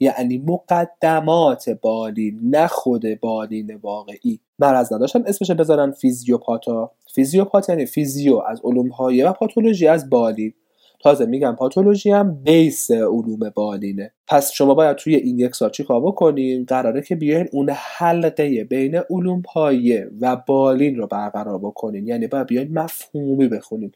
یعنی 0.00 0.38
مقدمات 0.38 1.70
بالین 1.70 2.40
نه 2.42 2.66
خود 2.66 3.20
بالین 3.20 3.74
واقعی 3.74 4.40
مرض 4.58 4.92
نداشتن 4.92 5.22
اسمش 5.26 5.50
بذارن 5.50 5.90
فیزیوپاتا. 5.90 6.90
فیزیوپات 7.14 7.68
یعنی 7.68 7.86
فیزیو 7.86 8.42
از 8.48 8.60
علوم 8.64 8.90
و 8.98 9.32
پاتولوژی 9.32 9.88
از 9.88 10.10
بالین 10.10 10.54
تازه 11.04 11.26
میگم 11.26 11.56
پاتولوژی 11.58 12.10
هم 12.10 12.42
بیس 12.42 12.90
علوم 12.90 13.50
بالینه 13.54 14.12
پس 14.26 14.52
شما 14.52 14.74
باید 14.74 14.96
توی 14.96 15.14
این 15.14 15.38
یک 15.38 15.54
سال 15.54 15.70
چیکار 15.70 16.00
بکنین؟ 16.00 16.64
قراره 16.64 17.02
که 17.02 17.16
بیاین 17.16 17.48
اون 17.52 17.70
حلقه 17.72 18.64
بین 18.64 19.00
علوم 19.10 19.42
پایه 19.42 20.10
و 20.20 20.36
بالین 20.36 20.96
رو 20.96 21.06
برقرار 21.06 21.58
بکنین. 21.58 22.06
یعنی 22.06 22.26
باید 22.26 22.46
بیاین 22.46 22.78
مفهومی 22.78 23.48
بخونین. 23.48 23.92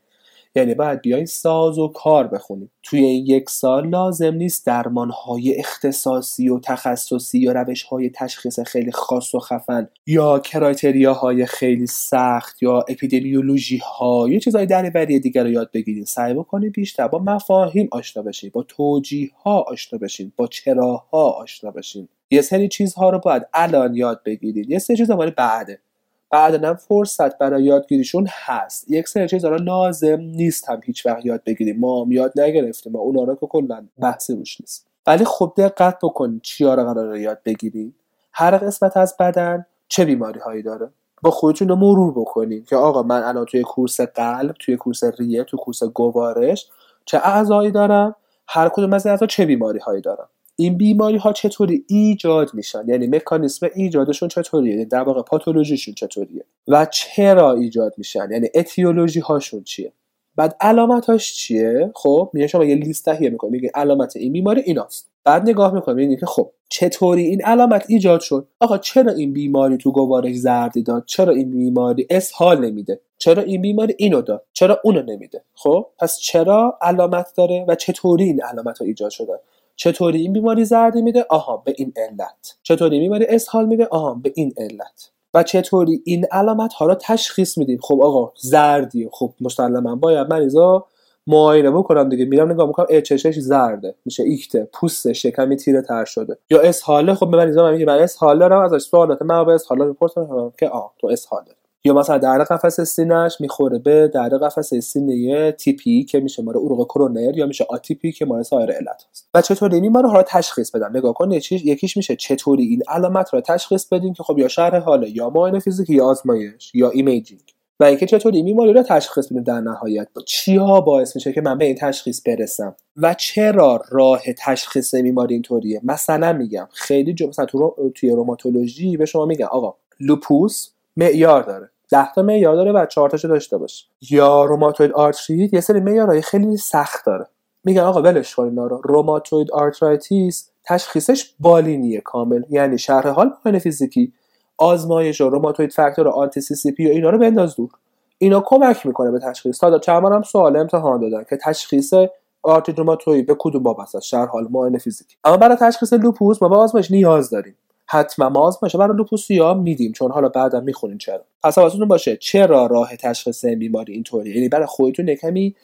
یعنی 0.58 0.74
باید 0.74 1.00
بیاین 1.00 1.26
ساز 1.26 1.78
و 1.78 1.88
کار 1.88 2.26
بخونیم. 2.26 2.70
توی 2.82 3.00
این 3.00 3.26
یک 3.26 3.50
سال 3.50 3.88
لازم 3.88 4.34
نیست 4.34 4.66
درمانهای 4.66 5.58
اختصاصی 5.58 6.48
و 6.48 6.60
تخصصی 6.60 7.38
یا 7.38 7.52
روشهای 7.52 8.10
تشخیص 8.14 8.60
خیلی 8.60 8.92
خاص 8.92 9.34
و 9.34 9.38
خفن 9.38 9.88
یا 10.06 10.38
کرایتریاهای 10.38 11.46
خیلی 11.46 11.86
سخت 11.86 12.62
یا 12.62 12.84
اپیدمیولوژی 12.88 13.76
ها 13.76 14.26
یا 14.28 14.38
چیزهای 14.38 14.66
دریوری 14.66 15.20
دیگر 15.20 15.42
رو 15.44 15.50
یاد 15.50 15.70
بگیرید 15.72 16.06
سعی 16.06 16.34
بکنید 16.34 16.72
بیشتر 16.72 17.08
با 17.08 17.18
مفاهیم 17.18 17.88
آشنا 17.92 18.22
بشین 18.22 18.50
با 18.54 18.62
توجیه 18.62 19.30
ها 19.44 19.60
آشنا 19.60 19.98
بشین 19.98 20.32
با 20.36 20.46
چراها 20.46 21.30
آشنا 21.30 21.70
بشین. 21.70 22.08
یه 22.30 22.42
سری 22.42 22.68
چیزها 22.68 23.10
رو 23.10 23.18
باید 23.18 23.42
الان 23.54 23.94
یاد 23.94 24.22
بگیرید 24.24 24.70
یه 24.70 24.78
سری 24.78 24.96
چیزها 24.96 25.16
مال 25.16 25.30
بعده. 25.30 25.80
بعدا 26.30 26.74
فرصت 26.74 27.38
برای 27.38 27.64
یادگیریشون 27.64 28.26
هست. 28.30 28.90
یک 28.90 29.08
سری 29.08 29.28
چیزا 29.28 29.56
لازم 29.56 30.20
نیست 30.20 30.70
هم 30.70 30.80
هیچ 30.84 31.06
وقت 31.06 31.26
یاد 31.26 31.44
بگیریم. 31.44 31.80
ما 31.80 32.06
یاد 32.08 32.40
نگرفتیم 32.40 32.92
ما 32.92 32.98
اونا 32.98 33.24
رو 33.24 33.34
که 33.34 33.46
کلا 33.46 33.88
بحثی 33.98 34.34
روش 34.34 34.60
نیست. 34.60 34.88
ولی 35.08 35.24
خب 35.24 35.52
دقت 35.56 35.98
بکنید 36.02 36.42
چیا 36.42 36.74
رو 36.74 36.84
قرار 36.84 37.16
یاد 37.16 37.40
بگیریم 37.44 37.94
هر 38.32 38.58
قسمت 38.58 38.96
از 38.96 39.16
بدن 39.20 39.66
چه 39.88 40.04
بیماری 40.04 40.40
هایی 40.40 40.62
داره؟ 40.62 40.90
با 41.22 41.30
خودتون 41.30 41.68
رو 41.68 41.76
مرور 41.76 42.12
بکنید 42.12 42.66
که 42.68 42.76
آقا 42.76 43.02
من 43.02 43.22
الان 43.22 43.44
توی 43.44 43.62
کورس 43.62 44.00
قلب 44.00 44.54
توی 44.60 44.76
کورس 44.76 45.04
ریه 45.04 45.44
توی 45.44 45.58
کورس 45.62 45.82
گوارش 45.84 46.68
چه 47.04 47.18
اعضایی 47.18 47.70
دارم؟ 47.70 48.16
هر 48.48 48.68
کدوم 48.68 48.92
از 48.92 49.06
این 49.06 49.16
چه 49.16 49.46
بیماری 49.46 49.78
هایی 49.78 50.00
دارم؟ 50.00 50.28
این 50.60 50.76
بیماری 50.76 51.16
ها 51.16 51.32
چطوری 51.32 51.84
ایجاد 51.88 52.54
میشن؟ 52.54 52.84
یعنی 52.88 53.06
مکانیسم 53.06 53.68
ایجادشون 53.74 54.28
چطوریه؟ 54.28 54.72
یعنی 54.72 54.84
در 54.84 55.02
واقع 55.02 55.22
پاتولوژیشون 55.22 55.94
چطوریه؟ 55.94 56.44
و 56.68 56.86
چرا 56.90 57.52
ایجاد 57.52 57.94
میشن؟ 57.98 58.28
یعنی 58.30 58.48
اتیولوژی 58.54 59.20
هاشون 59.20 59.62
چیه؟ 59.64 59.92
بعد 60.36 60.56
علامتاش 60.60 61.34
چیه؟ 61.34 61.90
خب 61.94 62.30
میگه 62.32 62.46
شما 62.46 62.64
یه 62.64 62.74
لیست 62.74 63.04
تهیه 63.04 63.30
می‌کنی 63.30 63.50
میگه 63.50 63.70
علامت 63.74 64.16
این 64.16 64.32
بیماری 64.32 64.60
ایناست. 64.60 65.10
بعد 65.24 65.48
نگاه 65.48 65.74
می‌کنی 65.74 66.06
میگه 66.06 66.20
که 66.20 66.26
خب 66.26 66.50
چطوری 66.68 67.22
این 67.22 67.42
علامت 67.42 67.84
ایجاد 67.88 68.20
شد؟ 68.20 68.46
آقا 68.60 68.78
چرا 68.78 69.12
این 69.12 69.32
بیماری 69.32 69.76
تو 69.76 69.92
گوارش 69.92 70.36
زردی 70.36 70.82
داد؟ 70.82 71.04
چرا 71.06 71.32
این 71.32 71.50
بیماری 71.50 72.06
اسهال 72.10 72.64
نمیده؟ 72.64 73.00
چرا 73.18 73.42
این 73.42 73.62
بیماری 73.62 73.94
اینو 73.98 74.22
داد؟ 74.22 74.44
چرا 74.52 74.80
اونو 74.84 75.02
نمیده؟ 75.02 75.42
خب 75.54 75.86
پس 75.98 76.18
چرا 76.18 76.78
علامت 76.82 77.32
داره 77.36 77.64
و 77.68 77.74
چطوری 77.74 78.24
این 78.24 78.42
علامت 78.42 78.78
ها 78.78 78.84
ایجاد 78.84 79.10
شده 79.10 79.40
چطوری 79.80 80.20
این 80.20 80.32
بیماری 80.32 80.64
زردی 80.64 81.02
میده؟ 81.02 81.26
آها 81.30 81.56
به 81.56 81.74
این 81.76 81.92
علت. 81.96 82.56
چطوری 82.62 82.98
بیماری 82.98 83.26
اسهال 83.26 83.66
میده؟ 83.66 83.86
آها 83.90 84.14
به 84.14 84.32
این 84.36 84.52
علت. 84.56 85.10
و 85.34 85.42
چطوری 85.42 86.02
این 86.04 86.26
علامت 86.32 86.72
ها 86.72 86.86
را 86.86 86.94
تشخیص 86.94 87.58
میدیم؟ 87.58 87.78
خب 87.82 88.00
آقا 88.02 88.32
زردی 88.40 89.08
خب 89.12 89.34
مسلما 89.40 89.96
باید 89.96 90.32
مریضا 90.32 90.86
معاینه 91.26 91.70
بکنم 91.70 92.08
دیگه. 92.08 92.24
میرم 92.24 92.52
نگاه 92.52 92.66
می‌کنم 92.66 92.86
ای 92.90 93.02
چشش 93.02 93.38
زرده. 93.38 93.94
میشه 94.04 94.22
ایکتر 94.22 94.68
پوست 94.72 95.12
شکمی 95.12 95.56
تیره 95.56 95.82
تر 95.82 96.04
شده. 96.04 96.38
یا 96.50 96.60
اسهاله؟ 96.60 97.14
خب 97.14 97.30
به 97.30 97.36
مریضا 97.36 97.70
میگه 97.70 97.86
من 97.86 97.98
اسهال 97.98 98.38
دارم 98.38 98.60
ازش 98.60 98.82
سوالات 98.82 99.22
من 99.22 99.44
به 99.44 99.52
اسهال 99.52 99.86
می‌پرسم. 99.86 100.52
که 100.58 100.68
آه 100.68 100.92
تو 100.98 101.06
اسهال 101.06 101.42
یا 101.84 101.94
مثلا 101.94 102.18
درد 102.18 102.44
قفس 102.44 102.80
سینه‌ش 102.80 103.36
می‌خوره 103.40 103.78
به 103.78 104.10
درد 104.14 104.28
قفس 104.28 104.74
سینه 104.74 105.52
تیپیکه 105.52 106.20
میشه 106.20 106.42
مال 106.42 106.54
عروق 106.56 106.86
کرونر 106.86 107.38
یا 107.38 107.46
میشه 107.46 107.66
آتیپیکه 107.68 108.24
مال 108.24 108.42
سایر 108.42 108.70
علت 108.70 109.04
هست. 109.10 109.28
و 109.34 109.42
چطوری 109.42 109.76
این 109.76 109.94
رو 109.94 110.08
ها 110.08 110.22
تشخیص 110.22 110.70
بدم 110.70 110.96
نگاه 110.96 111.14
کن 111.14 111.32
یکیش 111.50 111.96
میشه 111.96 112.16
چطوری 112.16 112.66
این 112.66 112.82
علامت 112.88 113.34
رو 113.34 113.40
تشخیص 113.40 113.86
بدیم 113.86 114.12
که 114.12 114.22
خب 114.22 114.38
یا 114.38 114.48
شرح 114.48 114.78
حاله 114.78 115.16
یا 115.16 115.30
معاینه 115.30 115.58
فیزیکی 115.58 115.94
یا 115.94 116.04
آزمایش 116.04 116.74
یا 116.74 116.90
imaging. 116.90 117.54
و 117.80 117.84
اینکه 117.84 118.06
چطوری 118.06 118.36
این 118.36 118.44
بیماری 118.44 118.72
رو 118.72 118.82
تشخیص 118.82 119.26
بدیم 119.26 119.42
در 119.42 119.60
نهایت. 119.60 120.08
چیا 120.26 120.80
باعث 120.80 121.16
میشه 121.16 121.32
که 121.32 121.40
من 121.40 121.58
به 121.58 121.64
این 121.64 121.74
تشخیص 121.74 122.20
برسم؟ 122.26 122.76
و 122.96 123.14
چرا 123.14 123.82
راه 123.88 124.22
تشخیص 124.38 124.94
بیماری 124.94 125.34
اینطوریه؟ 125.34 125.80
مثلا 125.84 126.32
میگم 126.32 126.68
خیلی 126.72 127.14
جو 127.14 127.28
مثلا 127.28 127.44
تو 127.44 127.74
توی 127.94 128.10
روماتولوژی 128.10 128.96
به 128.96 129.06
شما 129.06 129.26
میگن 129.26 129.44
آقا 129.44 129.74
لوپوس 130.00 130.68
معیار 130.98 131.42
داره. 131.42 131.70
10 131.90 132.12
تا 132.14 132.22
معیار 132.22 132.54
داره 132.54 132.72
و 132.72 132.86
4 132.86 133.10
تاشو 133.10 133.28
داشته 133.28 133.58
باشه 133.58 133.86
یا 134.10 134.44
روماتوید 134.44 134.92
آرتریت 134.92 135.54
یه 135.54 135.60
سری 135.60 135.80
معیارهای 135.80 136.22
خیلی 136.22 136.56
سخت 136.56 137.06
داره. 137.06 137.26
میگن 137.64 137.82
آقا 137.82 138.02
ولش 138.02 138.34
کن 138.34 138.44
اینا 138.44 138.66
رو. 138.66 138.80
rheumatoid 138.84 139.50
arthritis 139.50 140.50
تشخیصش 140.64 141.34
بالینیه 141.40 142.00
کامل. 142.00 142.42
یعنی 142.50 142.78
شرح 142.78 143.08
حال 143.08 143.26
معاینه 143.26 143.58
فیزیکی. 143.58 144.12
آزمایش 144.58 145.20
و 145.20 145.28
rheumatoid 145.28 145.72
factor 145.72 146.06
و 146.06 146.10
anti-CCP 146.10 146.88
و 146.88 146.90
اینا 146.90 147.10
رو 147.10 147.18
بنداز 147.18 147.56
دور. 147.56 147.70
اینا 148.18 148.42
کمک 148.46 148.86
می‌کنه 148.86 149.10
به 149.10 149.18
تشخیص. 149.18 149.58
تا 149.58 149.78
چند 149.78 150.04
هم 150.04 150.22
سوال 150.22 150.56
امتحان 150.56 151.00
دادن 151.00 151.24
که 151.30 151.36
تشخیص 151.36 151.94
آرتریت 152.42 152.78
روماتوید 152.78 153.26
به 153.26 153.36
کدوم 153.38 153.62
باب 153.62 153.80
است؟ 153.80 154.00
شرح 154.00 154.28
حال 154.28 154.46
معاینه 154.50 154.78
فیزیکی. 154.78 155.16
اما 155.24 155.36
برای 155.36 155.56
تشخیص 155.56 155.92
لوپوس 155.92 156.42
ما 156.42 156.48
به 156.48 156.56
آزمایش 156.56 156.90
نیاز 156.90 157.30
داریم. 157.30 157.54
حتما 157.90 158.28
ما 158.28 158.40
آزمایش 158.40 158.76
برای 158.76 158.96
لوپوسیا 158.96 159.54
میدیم 159.54 159.92
چون 159.92 160.10
حالا 160.12 160.28
بعدا 160.28 160.60
می‌خونین 160.60 160.98
چرا. 160.98 161.24
پس 161.42 161.58
حواستون 161.58 161.88
باشه 161.88 162.16
چرا 162.16 162.66
راه 162.66 162.96
تشخیص 162.96 163.44
بیماری 163.44 163.92
اینطوری؟ 163.92 164.30
یعنی 164.30 164.48
برای 164.48 164.66
خودتون 164.66 165.14
کمی 165.14 165.54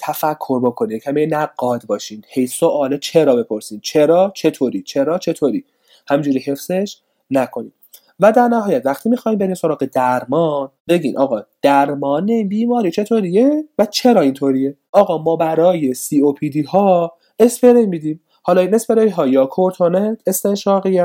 تفکر 0.00 0.60
بکنید 0.60 1.02
کمی 1.02 1.26
نقاد 1.26 1.86
باشین. 1.86 2.22
هی 2.28 2.46
سوال 2.46 2.98
چرا 2.98 3.36
بپرسین؟ 3.36 3.80
چرا؟ 3.80 4.32
چطوری؟ 4.34 4.82
چرا؟ 4.82 5.18
چطوری؟ 5.18 5.64
همجوری 6.08 6.38
حفظش 6.38 6.96
نکنید. 7.30 7.72
و 8.20 8.32
در 8.32 8.48
نهایت 8.48 8.86
وقتی 8.86 9.08
می‌خوایم 9.08 9.38
بریم 9.38 9.54
سراغ 9.54 9.84
درمان 9.84 10.70
بگین 10.88 11.18
آقا 11.18 11.42
درمان 11.62 12.48
بیماری 12.48 12.90
چطوریه 12.90 13.64
و 13.78 13.86
چرا 13.86 14.20
اینطوریه؟ 14.20 14.76
آقا 14.92 15.18
ما 15.18 15.36
برای 15.36 15.94
COPD 15.94 16.62
ها 16.62 17.12
اسپری 17.38 17.86
میدیم. 17.86 18.20
حالا 18.42 18.60
این 18.60 18.74
اسپری 18.74 19.08
ها 19.08 19.26
یا 19.26 19.46
کورتون 19.46 20.18
استنشاقی 20.26 21.02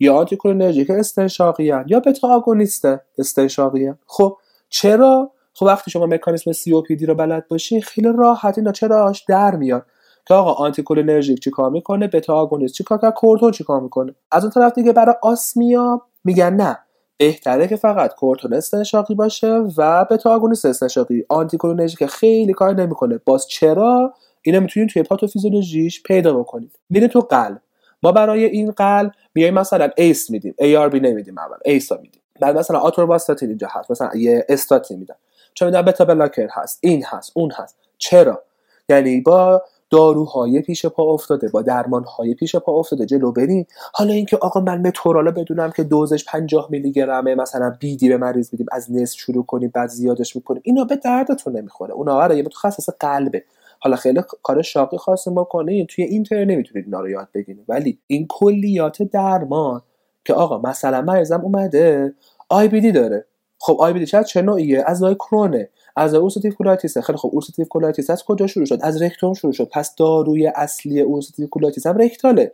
یا 0.00 0.14
anticholinergic 0.14 0.90
استنشاقی 0.90 1.64
یا 1.64 2.00
beta 2.06 2.28
agonist 2.28 2.88
استنشاقی 3.18 3.92
خب 4.06 4.36
چرا؟ 4.68 5.30
خب 5.54 5.66
وقتی 5.66 5.90
شما 5.90 6.06
مکانیسم 6.06 6.52
COPD 6.52 7.06
رو 7.06 7.14
بلد 7.14 7.48
باشی 7.48 7.80
خیلی 7.80 8.08
راحت 8.18 8.58
اینا 8.58 8.72
چراش 8.72 9.24
در 9.28 9.56
میاد. 9.56 9.86
که 10.26 10.34
آقا 10.34 10.52
anticholinergic 10.52 11.40
چیکار 11.40 11.70
می‌کنه؟ 11.70 12.06
beta 12.06 12.34
agonist 12.34 12.74
چیکار 12.74 12.98
کنه 12.98 13.10
کورتون 13.10 13.50
چیکار 13.50 13.80
می‌کنه؟ 13.80 14.14
از 14.32 14.44
اون 14.44 14.50
طرف 14.50 14.72
دیگه 14.74 14.92
برای 14.92 15.14
آسمیا 15.22 16.02
میگن 16.24 16.54
نه. 16.54 16.78
بهتره 17.16 17.68
که 17.68 17.76
فقط 17.76 18.14
کورتون 18.14 18.54
استنشاقی 18.54 19.14
باشه 19.14 19.52
و 19.76 20.06
beta 20.10 20.30
agonist 20.30 20.66
استنشاقی. 20.66 21.24
anticholinergic 21.28 22.06
خیلی 22.06 22.52
کار 22.52 22.74
نمی‌کنه. 22.74 23.20
باز 23.24 23.46
چرا؟ 23.46 24.14
اینا 24.48 24.60
می‌تونید 24.60 24.88
توی 24.88 25.02
پاتوفیزیولوژیش 25.02 26.02
پیدا 26.02 26.38
بکنید. 26.38 26.78
میره 26.90 27.08
تو 27.08 27.20
قلب. 27.20 27.60
ما 28.02 28.12
برای 28.12 28.44
این 28.44 28.70
قلب 28.70 29.12
میایم 29.34 29.54
مثلا 29.54 29.90
ACE 29.96 30.30
میدیم. 30.30 30.54
بی 30.92 31.00
نمیدیم 31.00 31.38
اول. 31.38 31.56
ACE 31.64 31.88
ها 31.88 31.96
میدیم. 31.96 32.20
بعد 32.40 32.58
مثلا 32.58 32.78
آتورواستاتین 32.78 33.48
اینجا 33.48 33.68
هست. 33.70 33.90
مثلا 33.90 34.10
یه 34.14 34.46
استاتین 34.48 34.98
میدن. 34.98 35.14
چون 35.54 35.68
میدن 35.68 35.82
بتا 35.82 36.04
بلاکر 36.04 36.48
هست. 36.52 36.78
این 36.82 37.04
هست. 37.04 37.32
اون 37.34 37.50
هست. 37.56 37.76
چرا؟ 37.98 38.42
یعنی 38.88 39.20
با 39.20 39.62
داروهای 39.90 40.60
پیش 40.60 40.86
پا 40.86 41.02
افتاده 41.02 41.48
با 41.48 41.62
درمانهای 41.62 42.34
پیش 42.34 42.56
پا 42.56 42.72
افتاده 42.72 43.06
جلو 43.06 43.32
بریم 43.32 43.66
حالا 43.92 44.12
اینکه 44.12 44.36
آقا 44.36 44.60
من 44.60 44.86
متورالا 44.86 45.30
بدونم 45.30 45.70
که 45.70 45.84
دوزش 45.84 46.24
50 46.24 46.68
میلی 46.70 46.92
گرمه 46.92 47.34
مثلا 47.34 47.76
بیدی 47.80 48.08
به 48.08 48.16
مریض 48.16 48.48
میدیم. 48.52 48.66
از 48.72 48.92
نصف 48.92 49.18
شروع 49.18 49.46
کنیم 49.46 49.70
بعد 49.74 49.88
زیادش 49.88 50.36
می‌کنیم. 50.36 50.62
اینا 50.64 50.84
به 50.84 50.96
دردتون 50.96 51.56
نمی‌خوره. 51.56 51.92
اونا 51.92 52.34
یه 52.34 52.42
متخصص 52.42 52.88
قلبه. 53.00 53.44
حالا 53.78 53.96
خیلی 53.96 54.20
کار 54.42 54.62
شاقی 54.62 54.96
خواستیم 54.96 55.34
بکنید 55.34 55.86
توی 55.86 56.04
اینتر 56.04 56.44
نمی‌تونید 56.44 56.84
اینا 56.84 57.00
رو 57.00 57.08
یاد 57.08 57.28
بگیرید. 57.34 57.64
ولی 57.68 57.98
این 58.06 58.26
کلیات 58.28 59.02
درمان 59.02 59.82
که 60.24 60.34
آقا 60.34 60.58
مثلا 60.58 61.02
مریضم 61.02 61.40
اومده 61.40 62.14
IBD 62.48 62.92
داره. 62.92 63.26
خب 63.58 63.76
آی 63.80 63.92
بی 63.92 63.98
دی 63.98 64.06
چه 64.26 64.42
نوعیه؟ 64.42 64.84
از 64.86 65.02
نوع 65.02 65.14
کرونه. 65.14 65.68
از 65.96 66.14
ulcerative 66.14 66.52
colitis 66.52 66.98
خیلی 66.98 67.18
خب 67.18 67.30
ulcerative 67.32 67.64
colitis 67.64 68.10
از 68.10 68.24
کجا 68.24 68.46
شروع 68.46 68.66
شد؟ 68.66 68.78
از 68.82 69.02
رکتوم 69.02 69.34
شروع 69.34 69.52
شد. 69.52 69.68
پس 69.72 69.94
داروی 69.94 70.46
اصلی 70.46 71.00
ulcerative 71.00 71.46
colitis 71.46 71.86
هم 71.86 71.98
رکتاله. 71.98 72.52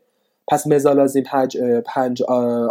پس 0.48 0.66
مزالازین 0.66 1.22
5 1.22 1.58
5 1.86 2.22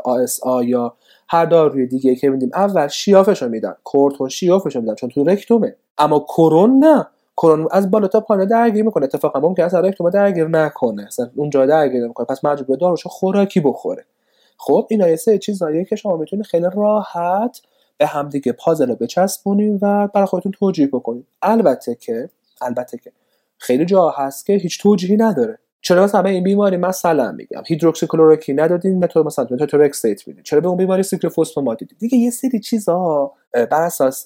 ASA 0.06 0.64
یا 0.64 0.94
هر 1.30 1.46
داروی 1.46 1.88
دیگه 1.88 2.16
که 2.16 2.30
میدیم 2.30 2.50
اول 2.54 2.88
شیافش 2.88 3.42
رو 3.42 3.50
میدن. 3.50 3.76
کورتون 3.84 4.30
شیافش 4.30 4.76
رو 4.76 4.82
میدن 4.82 4.96
چون 4.96 5.10
تو 5.10 5.24
رکتومه. 5.24 5.76
اما 5.98 6.20
کرون 6.20 6.80
نه. 6.80 7.08
کرون 7.38 7.68
از 7.72 7.92
بالا 7.92 8.08
تا 8.08 8.20
پایین 8.20 8.48
درگیر 8.48 8.84
می‌کنه. 8.84 9.04
اتفاقا 9.04 9.40
ممکن 9.40 9.64
است 9.64 9.76
رکتوم 9.76 10.10
درگیر 10.10 10.48
نکنه. 10.48 11.06
اصلا 11.06 11.30
اونجا 11.36 11.66
درگیر 11.66 12.04
نمی‌کنه. 12.04 12.26
پس 12.26 12.46
مجبور 12.46 12.78
داروشو 12.78 13.10
خوراکی 13.10 13.60
بخوره. 13.60 14.06
خب 14.58 14.88
اینا 14.90 15.08
یه 15.08 15.16
سه 15.16 15.38
چیزاییه 15.38 15.86
که 15.86 15.96
شما 15.96 16.18
می‌تونید 16.18 16.46
خیلی 16.46 16.68
راحت 16.76 17.62
به 17.98 18.06
همدیگه 18.06 18.52
پازل 18.52 18.88
رو 18.88 18.96
بچسبونیم 18.96 19.80
و 19.82 20.08
برای 20.08 20.28
خودتون 20.28 20.52
توجیه 20.52 20.88
بکنیم 20.88 21.28
البته 21.42 21.96
که 21.96 22.30
البته 22.62 22.98
که 22.98 23.12
خیلی 23.58 23.86
جا 23.86 24.10
هست 24.10 24.46
که 24.46 24.54
هیچ 24.54 24.82
توجیهی 24.82 25.18
نداره. 25.18 25.60
چرا 25.82 26.04
مثلا 26.04 26.30
این 26.30 26.44
بیماری 26.44 26.78
مثلا 26.78 27.32
میگم؟ 27.32 27.64
هیدروکسیکلوروکین 27.68 28.60
ندادین 28.60 29.04
متو 29.04 29.24
مثلا 29.24 29.48
متوترکسیت 29.52 30.28
میدین. 30.28 30.44
چرا 30.44 30.62
به 30.62 30.68
اون 30.68 30.78
بیماری 30.78 31.04
سیکلوفوسفامید 31.04 31.96
دیگه 32.00 32.18
یه 32.18 32.30
سری 32.30 32.60
چیزا 32.60 33.32
بر 33.54 33.82
اساس 33.82 34.24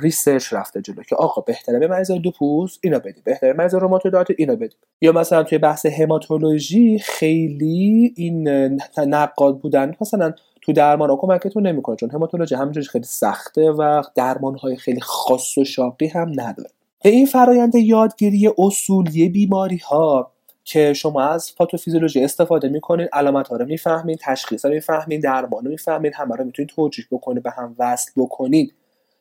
research 0.00 0.52
رفته 0.52 0.82
جلو 0.82 1.02
که 1.02 1.16
آقا 1.16 1.42
بهتره 1.42 1.78
به 1.78 1.86
مریضای 1.86 2.18
لوپوس 2.18 2.78
اینا 2.82 2.98
بدید 2.98 3.24
بهتره 3.24 3.52
مریض 3.52 3.74
روماتوید 3.74 4.14
اینا 4.38 4.56
بدید 4.56 4.76
یا 5.00 5.12
مثلا 5.12 5.42
توی 5.42 5.58
بحث 5.58 5.86
هماتولوژی 5.86 6.98
خیلی 6.98 8.14
این 8.16 8.48
نقاد 8.96 9.58
بودن 9.58 9.92
مثلا 10.00 10.34
تو 10.62 10.72
درمان 10.72 11.10
ها 11.10 11.16
کمکتون 11.16 11.66
نمی‌کنه 11.66 11.96
چون 11.96 12.10
هماتولوژی 12.10 12.54
همینجوری 12.54 12.86
خیلی 12.86 13.04
سخته 13.04 13.70
و 13.70 14.02
درمان 14.14 14.58
های 14.58 14.76
خیلی 14.76 15.00
خاص 15.00 15.58
و 15.58 15.64
شاقی 15.64 16.06
هم 16.06 16.32
نداره. 16.36 16.70
به 17.04 17.10
این 17.10 17.26
فرایند 17.26 17.74
یادگیری 17.74 18.50
اصولی 18.58 19.28
بیماری 19.28 19.76
ها 19.76 20.33
که 20.64 20.92
شما 20.92 21.22
از 21.22 21.54
پاتوفیزیولوژی 21.56 22.24
استفاده 22.24 22.68
می‌کنید 22.68 23.08
علامت 23.12 23.48
ها 23.48 23.56
رو 23.56 23.66
می‌فهمید 23.66 24.18
تشخیص 24.22 24.64
رو 24.64 24.70
می‌فهمید 24.70 25.22
درمان 25.22 25.64
رو 25.64 25.70
می‌فهمید 25.70 26.12
همه 26.14 26.36
رو 26.36 26.44
می‌تونید 26.44 26.68
توجیه 26.68 27.04
بکنید 27.10 27.42
به 27.42 27.50
هم 27.50 27.74
وصل 27.78 28.12
بکنید 28.16 28.74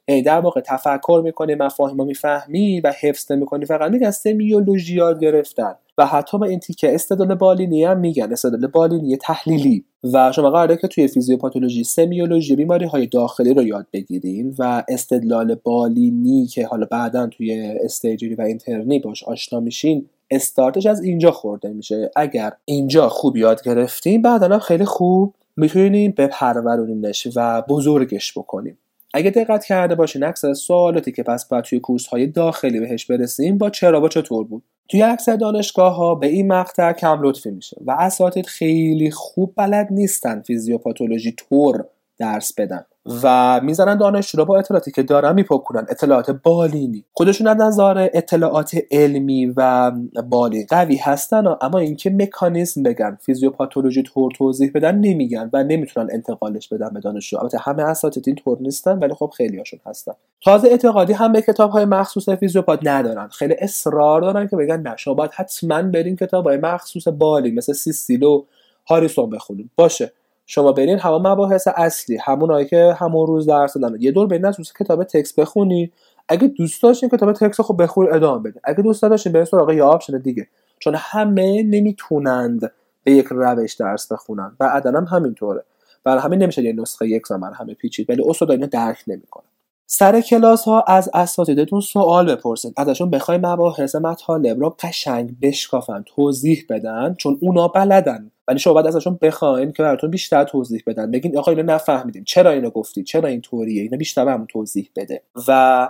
یعنی 0.07 0.21
در 0.21 0.39
واقع 0.39 0.61
تفکر 0.61 1.21
می‌کنی 1.23 1.55
مفاهیم 1.55 1.97
رو 1.97 2.05
می‌فهمی 2.05 2.81
و 2.81 2.93
حفظ 3.01 3.31
نمی‌کنی 3.31 3.65
فقط 3.65 3.91
میگن 3.91 4.11
سمیولوژی 4.11 4.95
یاد 4.95 5.19
گرفتن 5.19 5.75
و 5.97 6.05
حتی 6.05 6.39
به 6.39 6.47
این 6.47 6.59
تیکه 6.59 6.95
استدلال 6.95 7.35
بالینی 7.35 7.83
هم 7.83 7.99
میگن. 7.99 8.31
استدلال 8.31 8.67
بالینی 8.67 9.17
تحلیلی. 9.17 9.85
و 10.13 10.31
شما 10.31 10.49
قراره 10.49 10.77
که 10.77 10.87
توی 10.87 11.07
فیزیوپاتولوژی 11.07 11.83
سمیولوژی 11.83 12.55
بیماری 12.55 12.85
های 12.85 13.07
داخلی 13.07 13.53
رو 13.53 13.63
یاد 13.63 13.87
بگیریم 13.93 14.55
و 14.59 14.83
استدلال 14.87 15.55
بالینی 15.55 16.45
که 16.45 16.65
حالا 16.65 16.87
بعدا 16.91 17.27
توی 17.27 17.61
استیجری 17.83 18.35
و 18.35 18.41
اینترنی 18.41 18.99
باش 18.99 19.23
آشنا 19.23 19.59
میشین 19.59 20.09
استارتش 20.35 20.85
از 20.85 21.01
اینجا 21.01 21.31
خورده 21.31 21.69
میشه. 21.69 22.11
اگر 22.15 22.51
اینجا 22.65 23.09
خوب 23.09 23.37
یاد 23.37 23.63
گرفتیم 23.63 24.21
بعدا 24.21 24.59
خیلی 24.59 24.85
خوب 24.85 25.35
می‌تونیم 25.57 26.13
بپرورونیمش 26.17 27.27
و 27.35 27.61
بزرگش 27.61 28.37
بکنیم. 28.37 28.77
اگه 29.13 29.29
دقت 29.29 29.65
کرده 29.65 29.95
باشین 29.95 30.23
اکثر 30.23 30.53
سوالاتی 30.53 31.11
که 31.11 31.23
پس 31.23 31.47
باید 31.47 31.63
توی 31.63 31.79
کورس 31.79 32.07
های 32.07 32.27
داخلی 32.27 32.79
بهش 32.79 33.05
برسیم 33.05 33.57
با 33.57 33.69
چرا 33.69 33.99
با 33.99 34.09
چطور 34.09 34.43
بود؟ 34.43 34.63
توی 34.89 35.01
اکثر 35.01 35.35
دانشگاه 35.35 35.95
ها 35.95 36.15
به 36.15 36.27
این 36.27 36.47
مقطع 36.47 36.93
کم 36.93 37.19
لطفی 37.21 37.51
میشه 37.51 37.77
و 37.85 37.91
اساتید 37.91 38.45
خیلی 38.45 39.11
خوب 39.11 39.53
بلد 39.55 39.87
نیستن 39.91 40.41
فیزیوپاتولوژی 40.41 41.31
طور 41.31 41.85
درس 42.17 42.53
بدن. 42.53 42.85
و 43.23 43.59
می‌زنن 43.63 43.97
دانشجو 43.97 44.37
رو 44.37 44.45
با 44.45 44.57
اطلاعاتی 44.57 44.91
که 44.91 45.03
دارن 45.03 45.35
میپکنن 45.35 45.85
اطلاعات 45.89 46.31
بالینی 46.31 47.05
خودشون 47.13 47.47
از 47.47 47.57
نظر 47.57 48.09
اطلاعات 48.13 48.77
علمی 48.91 49.53
و 49.57 49.91
بالی 50.29 50.65
قوی 50.69 50.95
هستن 50.95 51.47
اما 51.61 51.79
اینکه 51.79 52.09
مکانیزم 52.09 52.83
بگن 52.83 53.17
فیزیوپاتولوژی 53.21 54.03
طور 54.03 54.31
توضیح 54.31 54.71
بدن 54.75 54.95
نمیگن 54.95 55.49
و 55.53 55.63
نمی‌تونن 55.63 56.09
انتقالش 56.11 56.67
بدن 56.67 56.89
به 56.93 56.99
دانشجو. 56.99 57.37
البته 57.37 57.57
همه 57.61 57.83
اساتید 57.83 58.23
این 58.27 58.35
طور 58.35 58.57
نیستن 58.61 58.99
ولی 58.99 59.13
خب 59.13 59.31
خیلی 59.37 59.57
هاشون 59.57 59.79
هستن. 59.85 60.13
تازه 60.43 60.67
اعتقادی 60.67 61.13
هم 61.13 61.31
به 61.31 61.41
کتاب 61.41 61.71
های 61.71 61.85
مخصوص 61.85 62.29
فیزیوپات 62.29 62.79
ندارن. 62.83 63.27
خیلی 63.27 63.55
اصرار 63.59 64.21
دارن 64.21 64.47
که 64.47 64.55
بگن 64.55 64.79
نه 64.81 64.95
باید 65.17 65.31
حتما 65.33 65.81
برین 65.81 66.15
کتاب 66.15 66.47
های 66.47 66.57
مخصوص 66.57 67.07
بالی 67.07 67.51
مثل 67.51 67.73
سیسیلو 67.73 68.43
هاریسون 68.87 69.29
بخونید 69.29 69.69
باشه. 69.75 70.11
شما 70.45 70.71
برین 70.71 70.99
همه 70.99 71.17
مباحث 71.17 71.67
اصلی 71.75 72.17
همونایی 72.17 72.65
که 72.65 72.95
همون 72.99 73.27
روز 73.27 73.45
درس 73.47 73.77
دادن 73.77 73.95
یه 73.99 74.11
دور 74.11 74.27
برین 74.27 74.45
از 74.45 74.73
کتاب 74.79 75.03
تکس 75.03 75.33
بخونید 75.33 75.93
اگه 76.29 76.47
دوست 76.47 76.83
داشتین 76.83 77.09
کتاب 77.09 77.33
تکس 77.33 77.61
خب 77.61 77.83
بخون 77.83 78.13
ادامه 78.13 78.49
بده. 78.49 78.59
اگه 78.63 78.83
دوست 78.83 79.01
داشتین 79.01 79.31
برین 79.31 79.45
سراغ 79.45 79.71
یه 79.71 79.83
option 79.83 80.17
دیگه. 80.17 80.47
چون 80.79 80.95
همه 80.97 81.63
نمی‌تونند 81.63 82.71
به 83.03 83.11
یک 83.11 83.25
روش 83.31 83.73
درس 83.73 84.11
بخونن. 84.11 84.55
و 84.59 84.63
عدن 84.65 84.95
هم 84.95 85.03
همینطوره. 85.03 85.63
برای 86.03 86.21
همین 86.21 86.43
نمیشه 86.43 86.63
یه 86.63 86.73
نسخه 86.73 87.07
یکسان 87.07 87.27
برا 87.27 87.53
همه 87.53 87.73
پیچید. 87.73 88.09
ولی 88.09 88.23
استاد 88.29 88.51
اینو 88.51 88.67
درک 88.67 89.03
نمی‌کنه. 89.07 89.43
سر 89.85 90.21
کلاس 90.21 90.63
ها 90.63 90.81
از 90.81 91.09
اساتیدتون 91.13 91.81
سوال 91.81 92.35
بپرسید 92.35 92.73
ازشون 92.77 93.09
بخوای 93.09 93.37
مباحث 93.37 93.95
مطالب 93.95 94.59
رو 94.59 94.75
قشنگ 94.79 95.39
بشکافن 95.41 96.03
توضیح 96.15 96.65
بدن. 96.69 97.15
چون 97.17 97.37
اونا 97.41 97.67
بلدن. 97.67 98.31
ولی 98.47 98.59
شما 98.59 98.73
باید 98.73 98.87
ازشون 98.87 99.19
بخواین 99.21 99.71
که 99.71 99.83
براتون 99.83 100.11
بیشتر 100.11 100.43
توضیح 100.43 100.83
بدن. 100.87 101.11
بگین 101.11 101.37
آقا 101.37 101.51
اینو 101.51 101.63
نفهمیدیم. 101.63 102.23
چرا 102.23 102.51
اینو 102.51 102.69
گفتی 102.69 103.03
چرا 103.03 103.29
این 103.29 103.41
طوریه؟ 103.41 103.81
اینو 103.81 103.97
بیشتر 103.97 104.25
بهمون 104.25 104.47
توضیح 104.47 104.89
بده. 104.95 105.23
و 105.47 105.89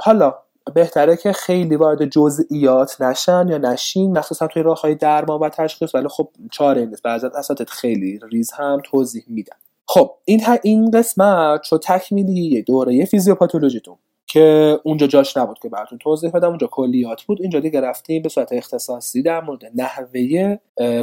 حالا 0.00 0.34
بهتره 0.74 1.16
که 1.16 1.32
خیلی 1.32 1.76
وارد 1.76 2.04
جزئیات 2.04 3.00
نشن 3.00 3.46
یا 3.48 3.58
نشین. 3.58 4.18
مخصوصا 4.18 4.46
توی 4.46 4.62
راه 4.62 4.80
های 4.80 4.94
درمان 4.94 5.40
و 5.40 5.48
تشخیص. 5.48 5.94
ولی 5.94 6.08
خب 6.08 6.28
چاره 6.50 6.86
نیست. 6.86 7.02
بعضی 7.02 7.26
اساتید 7.26 7.68
خیلی 7.68 8.20
ریز 8.32 8.52
هم 8.52 8.82
توضیح 8.84 9.24
میدن. 9.28 9.56
خب 9.88 10.10
این 10.24 10.40
این 10.62 10.90
قسمت 10.90 11.62
شد 11.62 11.80
تکمیلی 11.84 12.62
دوره 12.62 13.04
فیزیوپاتولوژیتون. 13.04 13.96
که 14.26 14.78
اونجا 14.84 15.06
جاش 15.06 15.36
نبود 15.36 15.58
که 15.58 15.68
براتون 15.68 15.98
توضیح 15.98 16.30
بدم 16.30 16.48
اونجا 16.48 16.66
کلیات 16.66 17.22
بود. 17.22 17.42
اینجا 17.42 17.60
دیگه 17.60 17.80
رفتیم 17.80 18.22
به 18.22 18.28
صورت 18.28 18.52
اختصاصی 18.52 19.22
در 19.22 19.40
مورد 19.40 19.62
نحوه 19.74 20.56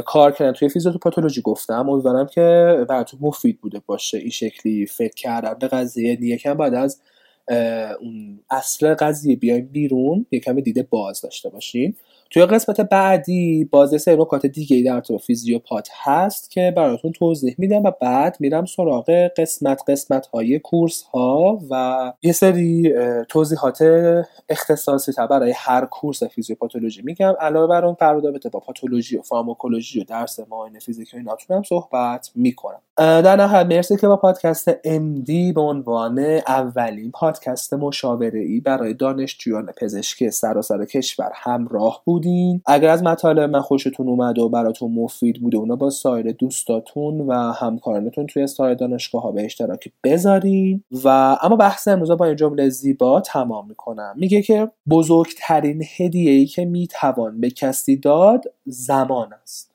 کار 0.06 0.32
کردن. 0.32 0.52
توی 0.52 0.68
فیزیوپاتولوژی 0.68 1.42
گفتم. 1.42 1.88
امیدوارم 1.88 2.26
که 2.26 2.76
براتون 2.88 3.20
مفید 3.22 3.60
بوده 3.60 3.82
باشه 3.86 4.18
این 4.18 4.30
شکلی 4.30 4.86
فکر 4.86 5.14
کردم 5.14 5.56
به 5.60 5.68
قضیه 5.68 6.18
یکم 6.20 6.54
بعد 6.54 6.74
از 6.74 7.00
اون 8.00 8.40
اصل 8.50 8.94
قضیه 8.94 9.36
بیایم 9.36 9.68
بیرون 9.72 10.26
یکم 10.30 10.60
دیده 10.60 10.82
باز 10.82 11.20
داشته 11.20 11.48
باشین. 11.48 11.96
توی 12.34 12.46
قسمت 12.46 12.80
بعدی 12.80 13.64
باز 13.64 14.02
سه 14.02 14.16
نکات 14.16 14.46
دیگه 14.46 14.82
در 14.82 15.00
تو 15.00 15.18
فیزیوپات 15.18 15.88
هست 16.02 16.50
که 16.50 16.72
براتون 16.76 17.12
توضیح 17.12 17.54
میدم 17.58 17.82
و 17.82 17.90
بعد 18.00 18.36
میرم 18.40 18.64
سراغ 18.64 19.10
قسمت 19.36 19.82
قسمت 19.88 20.26
های 20.26 20.58
کورس 20.58 21.02
ها 21.02 21.60
و 21.70 22.12
یه 22.22 22.32
سری 22.32 22.94
توضیحات 23.28 23.82
اختصاصی 24.48 25.12
تا 25.12 25.26
برای 25.26 25.52
هر 25.56 25.84
کورس 25.84 26.22
فیزیوپاتولوژی 26.22 27.02
میگم. 27.02 27.34
علاوه 27.40 27.66
بر 27.66 27.84
اون 27.84 27.94
پردابط 27.94 28.46
با 28.46 28.60
پاتولوژی 28.60 29.16
و 29.16 29.22
فارماکولوژی 29.22 30.00
و 30.00 30.04
درس 30.04 30.40
معاینه 30.50 30.78
فیزیکی 30.78 31.16
و 31.16 31.36
هم 31.50 31.62
صحبت 31.62 32.30
می‌کنم. 32.34 32.80
در 32.96 33.36
نهایت 33.36 33.66
مرسی 33.66 33.96
که 33.96 34.08
با 34.08 34.16
پادکست 34.16 34.72
MD 34.72 35.54
به 35.54 35.60
عنوان 35.60 36.18
اولین 36.46 37.10
پادکست 37.10 37.74
مشاوره 37.74 38.40
ای 38.40 38.60
برای 38.60 38.94
دانشجویان 38.94 39.72
پزشکی 39.80 40.30
سراسر 40.30 40.84
کشور 40.84 41.30
همراه 41.34 42.02
بودین. 42.04 42.62
اگر 42.66 42.88
از 42.88 43.02
مطالب 43.02 43.50
من 43.50 43.60
خوشتون 43.60 44.08
اومد 44.08 44.38
و 44.38 44.48
براتون 44.48 44.92
مفید 44.92 45.40
بوده 45.40 45.56
اونا 45.56 45.76
با 45.76 45.90
سایر 45.90 46.32
دوستاتون 46.32 47.20
و 47.20 47.32
همکارانتون 47.32 48.26
توی 48.26 48.46
سایر 48.46 48.74
دانشگاه 48.74 49.22
ها 49.22 49.32
به 49.32 49.44
اشتراک 49.44 49.88
بذارین. 50.04 50.84
و 51.04 51.08
اما 51.42 51.56
بحث 51.56 51.88
امروز 51.88 52.10
با 52.10 52.24
این 52.24 52.36
جمله 52.36 52.68
زیبا 52.68 53.20
تمام 53.20 53.68
می‌کنم. 53.68 54.14
میگه 54.16 54.42
که 54.42 54.70
بزرگترین 54.90 55.82
هدیه 55.96 56.30
ای 56.30 56.46
که 56.46 56.64
می‌توان 56.64 57.40
به 57.40 57.50
کسی 57.50 57.96
داد 57.96 58.44
زمان 58.66 59.28
است. 59.42 59.73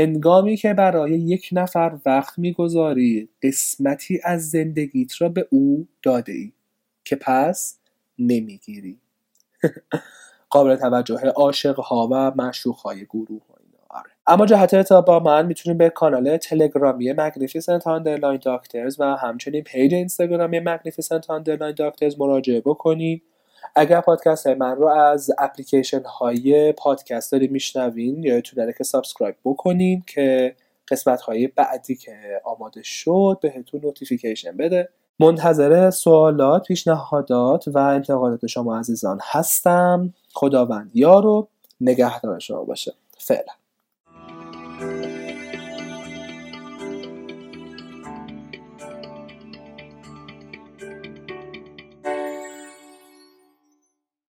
هنگامی 0.00 0.56
که 0.56 0.74
برای 0.74 1.10
یک 1.10 1.48
نفر 1.52 1.98
وقت 2.06 2.38
می‌گذاری 2.38 3.28
قسمتی 3.42 4.20
از 4.24 4.50
زندگیت 4.50 5.22
را 5.22 5.28
به 5.28 5.48
او 5.50 5.88
داده 6.02 6.32
ای 6.32 6.52
که 7.04 7.16
پس 7.16 7.78
نمی‌گیری. 8.18 9.00
قابل 10.50 10.76
توجه 10.76 11.28
عاشق 11.36 11.80
ها 11.80 12.08
و 12.12 12.42
مشروط 12.42 12.82
های 12.82 13.04
گروه 13.04 13.40
آره. 13.90 14.10
اما 14.26 14.46
جهت 14.46 14.74
ارتباط 14.74 15.04
با 15.04 15.20
من 15.20 15.46
می‌تونید 15.46 15.78
به 15.78 15.90
کانال 15.90 16.36
تلگرامی 16.36 17.12
magnificent 17.12 17.86
underline 17.86 18.40
doctors 18.44 19.00
و 19.00 19.04
همچنین 19.04 19.62
پیج 19.62 19.94
اینستاگرامی 19.94 20.60
magnificent 20.60 21.30
underline 21.30 21.74
doctors 21.74 22.20
مراجعه 22.20 22.60
بکنید. 22.60 23.22
اگر 23.74 24.00
پادکست 24.00 24.46
های 24.46 24.54
من 24.54 24.76
رو 24.76 24.86
از 24.86 25.30
اپلیکیشن 25.38 26.02
های 26.02 26.72
پادکست 26.72 27.32
دارین 27.32 27.48
میشنوین 27.48 28.22
یادتون 28.22 28.72
که 28.78 28.84
subscribe 28.84 29.36
بکنین 29.44 30.02
که 30.06 30.56
قسمت 30.88 31.20
های 31.20 31.46
بعدی 31.46 31.96
که 31.96 32.40
آماده 32.44 32.82
شد 32.82 33.38
بهتون 33.42 33.80
notification 33.84 34.56
بده. 34.56 34.88
منتظر 35.20 35.90
سوالات 35.90 36.66
پیشنهادات 36.66 37.68
و 37.68 37.78
انتقادات 37.78 38.46
شما 38.46 38.78
عزیزان 38.78 39.18
هستم. 39.22 40.14
خداوند 40.32 40.90
یارو 40.94 41.48
نگهدار 41.80 42.38
شما 42.38 42.64
باشه. 42.64 42.92
فعلا. 43.18 43.52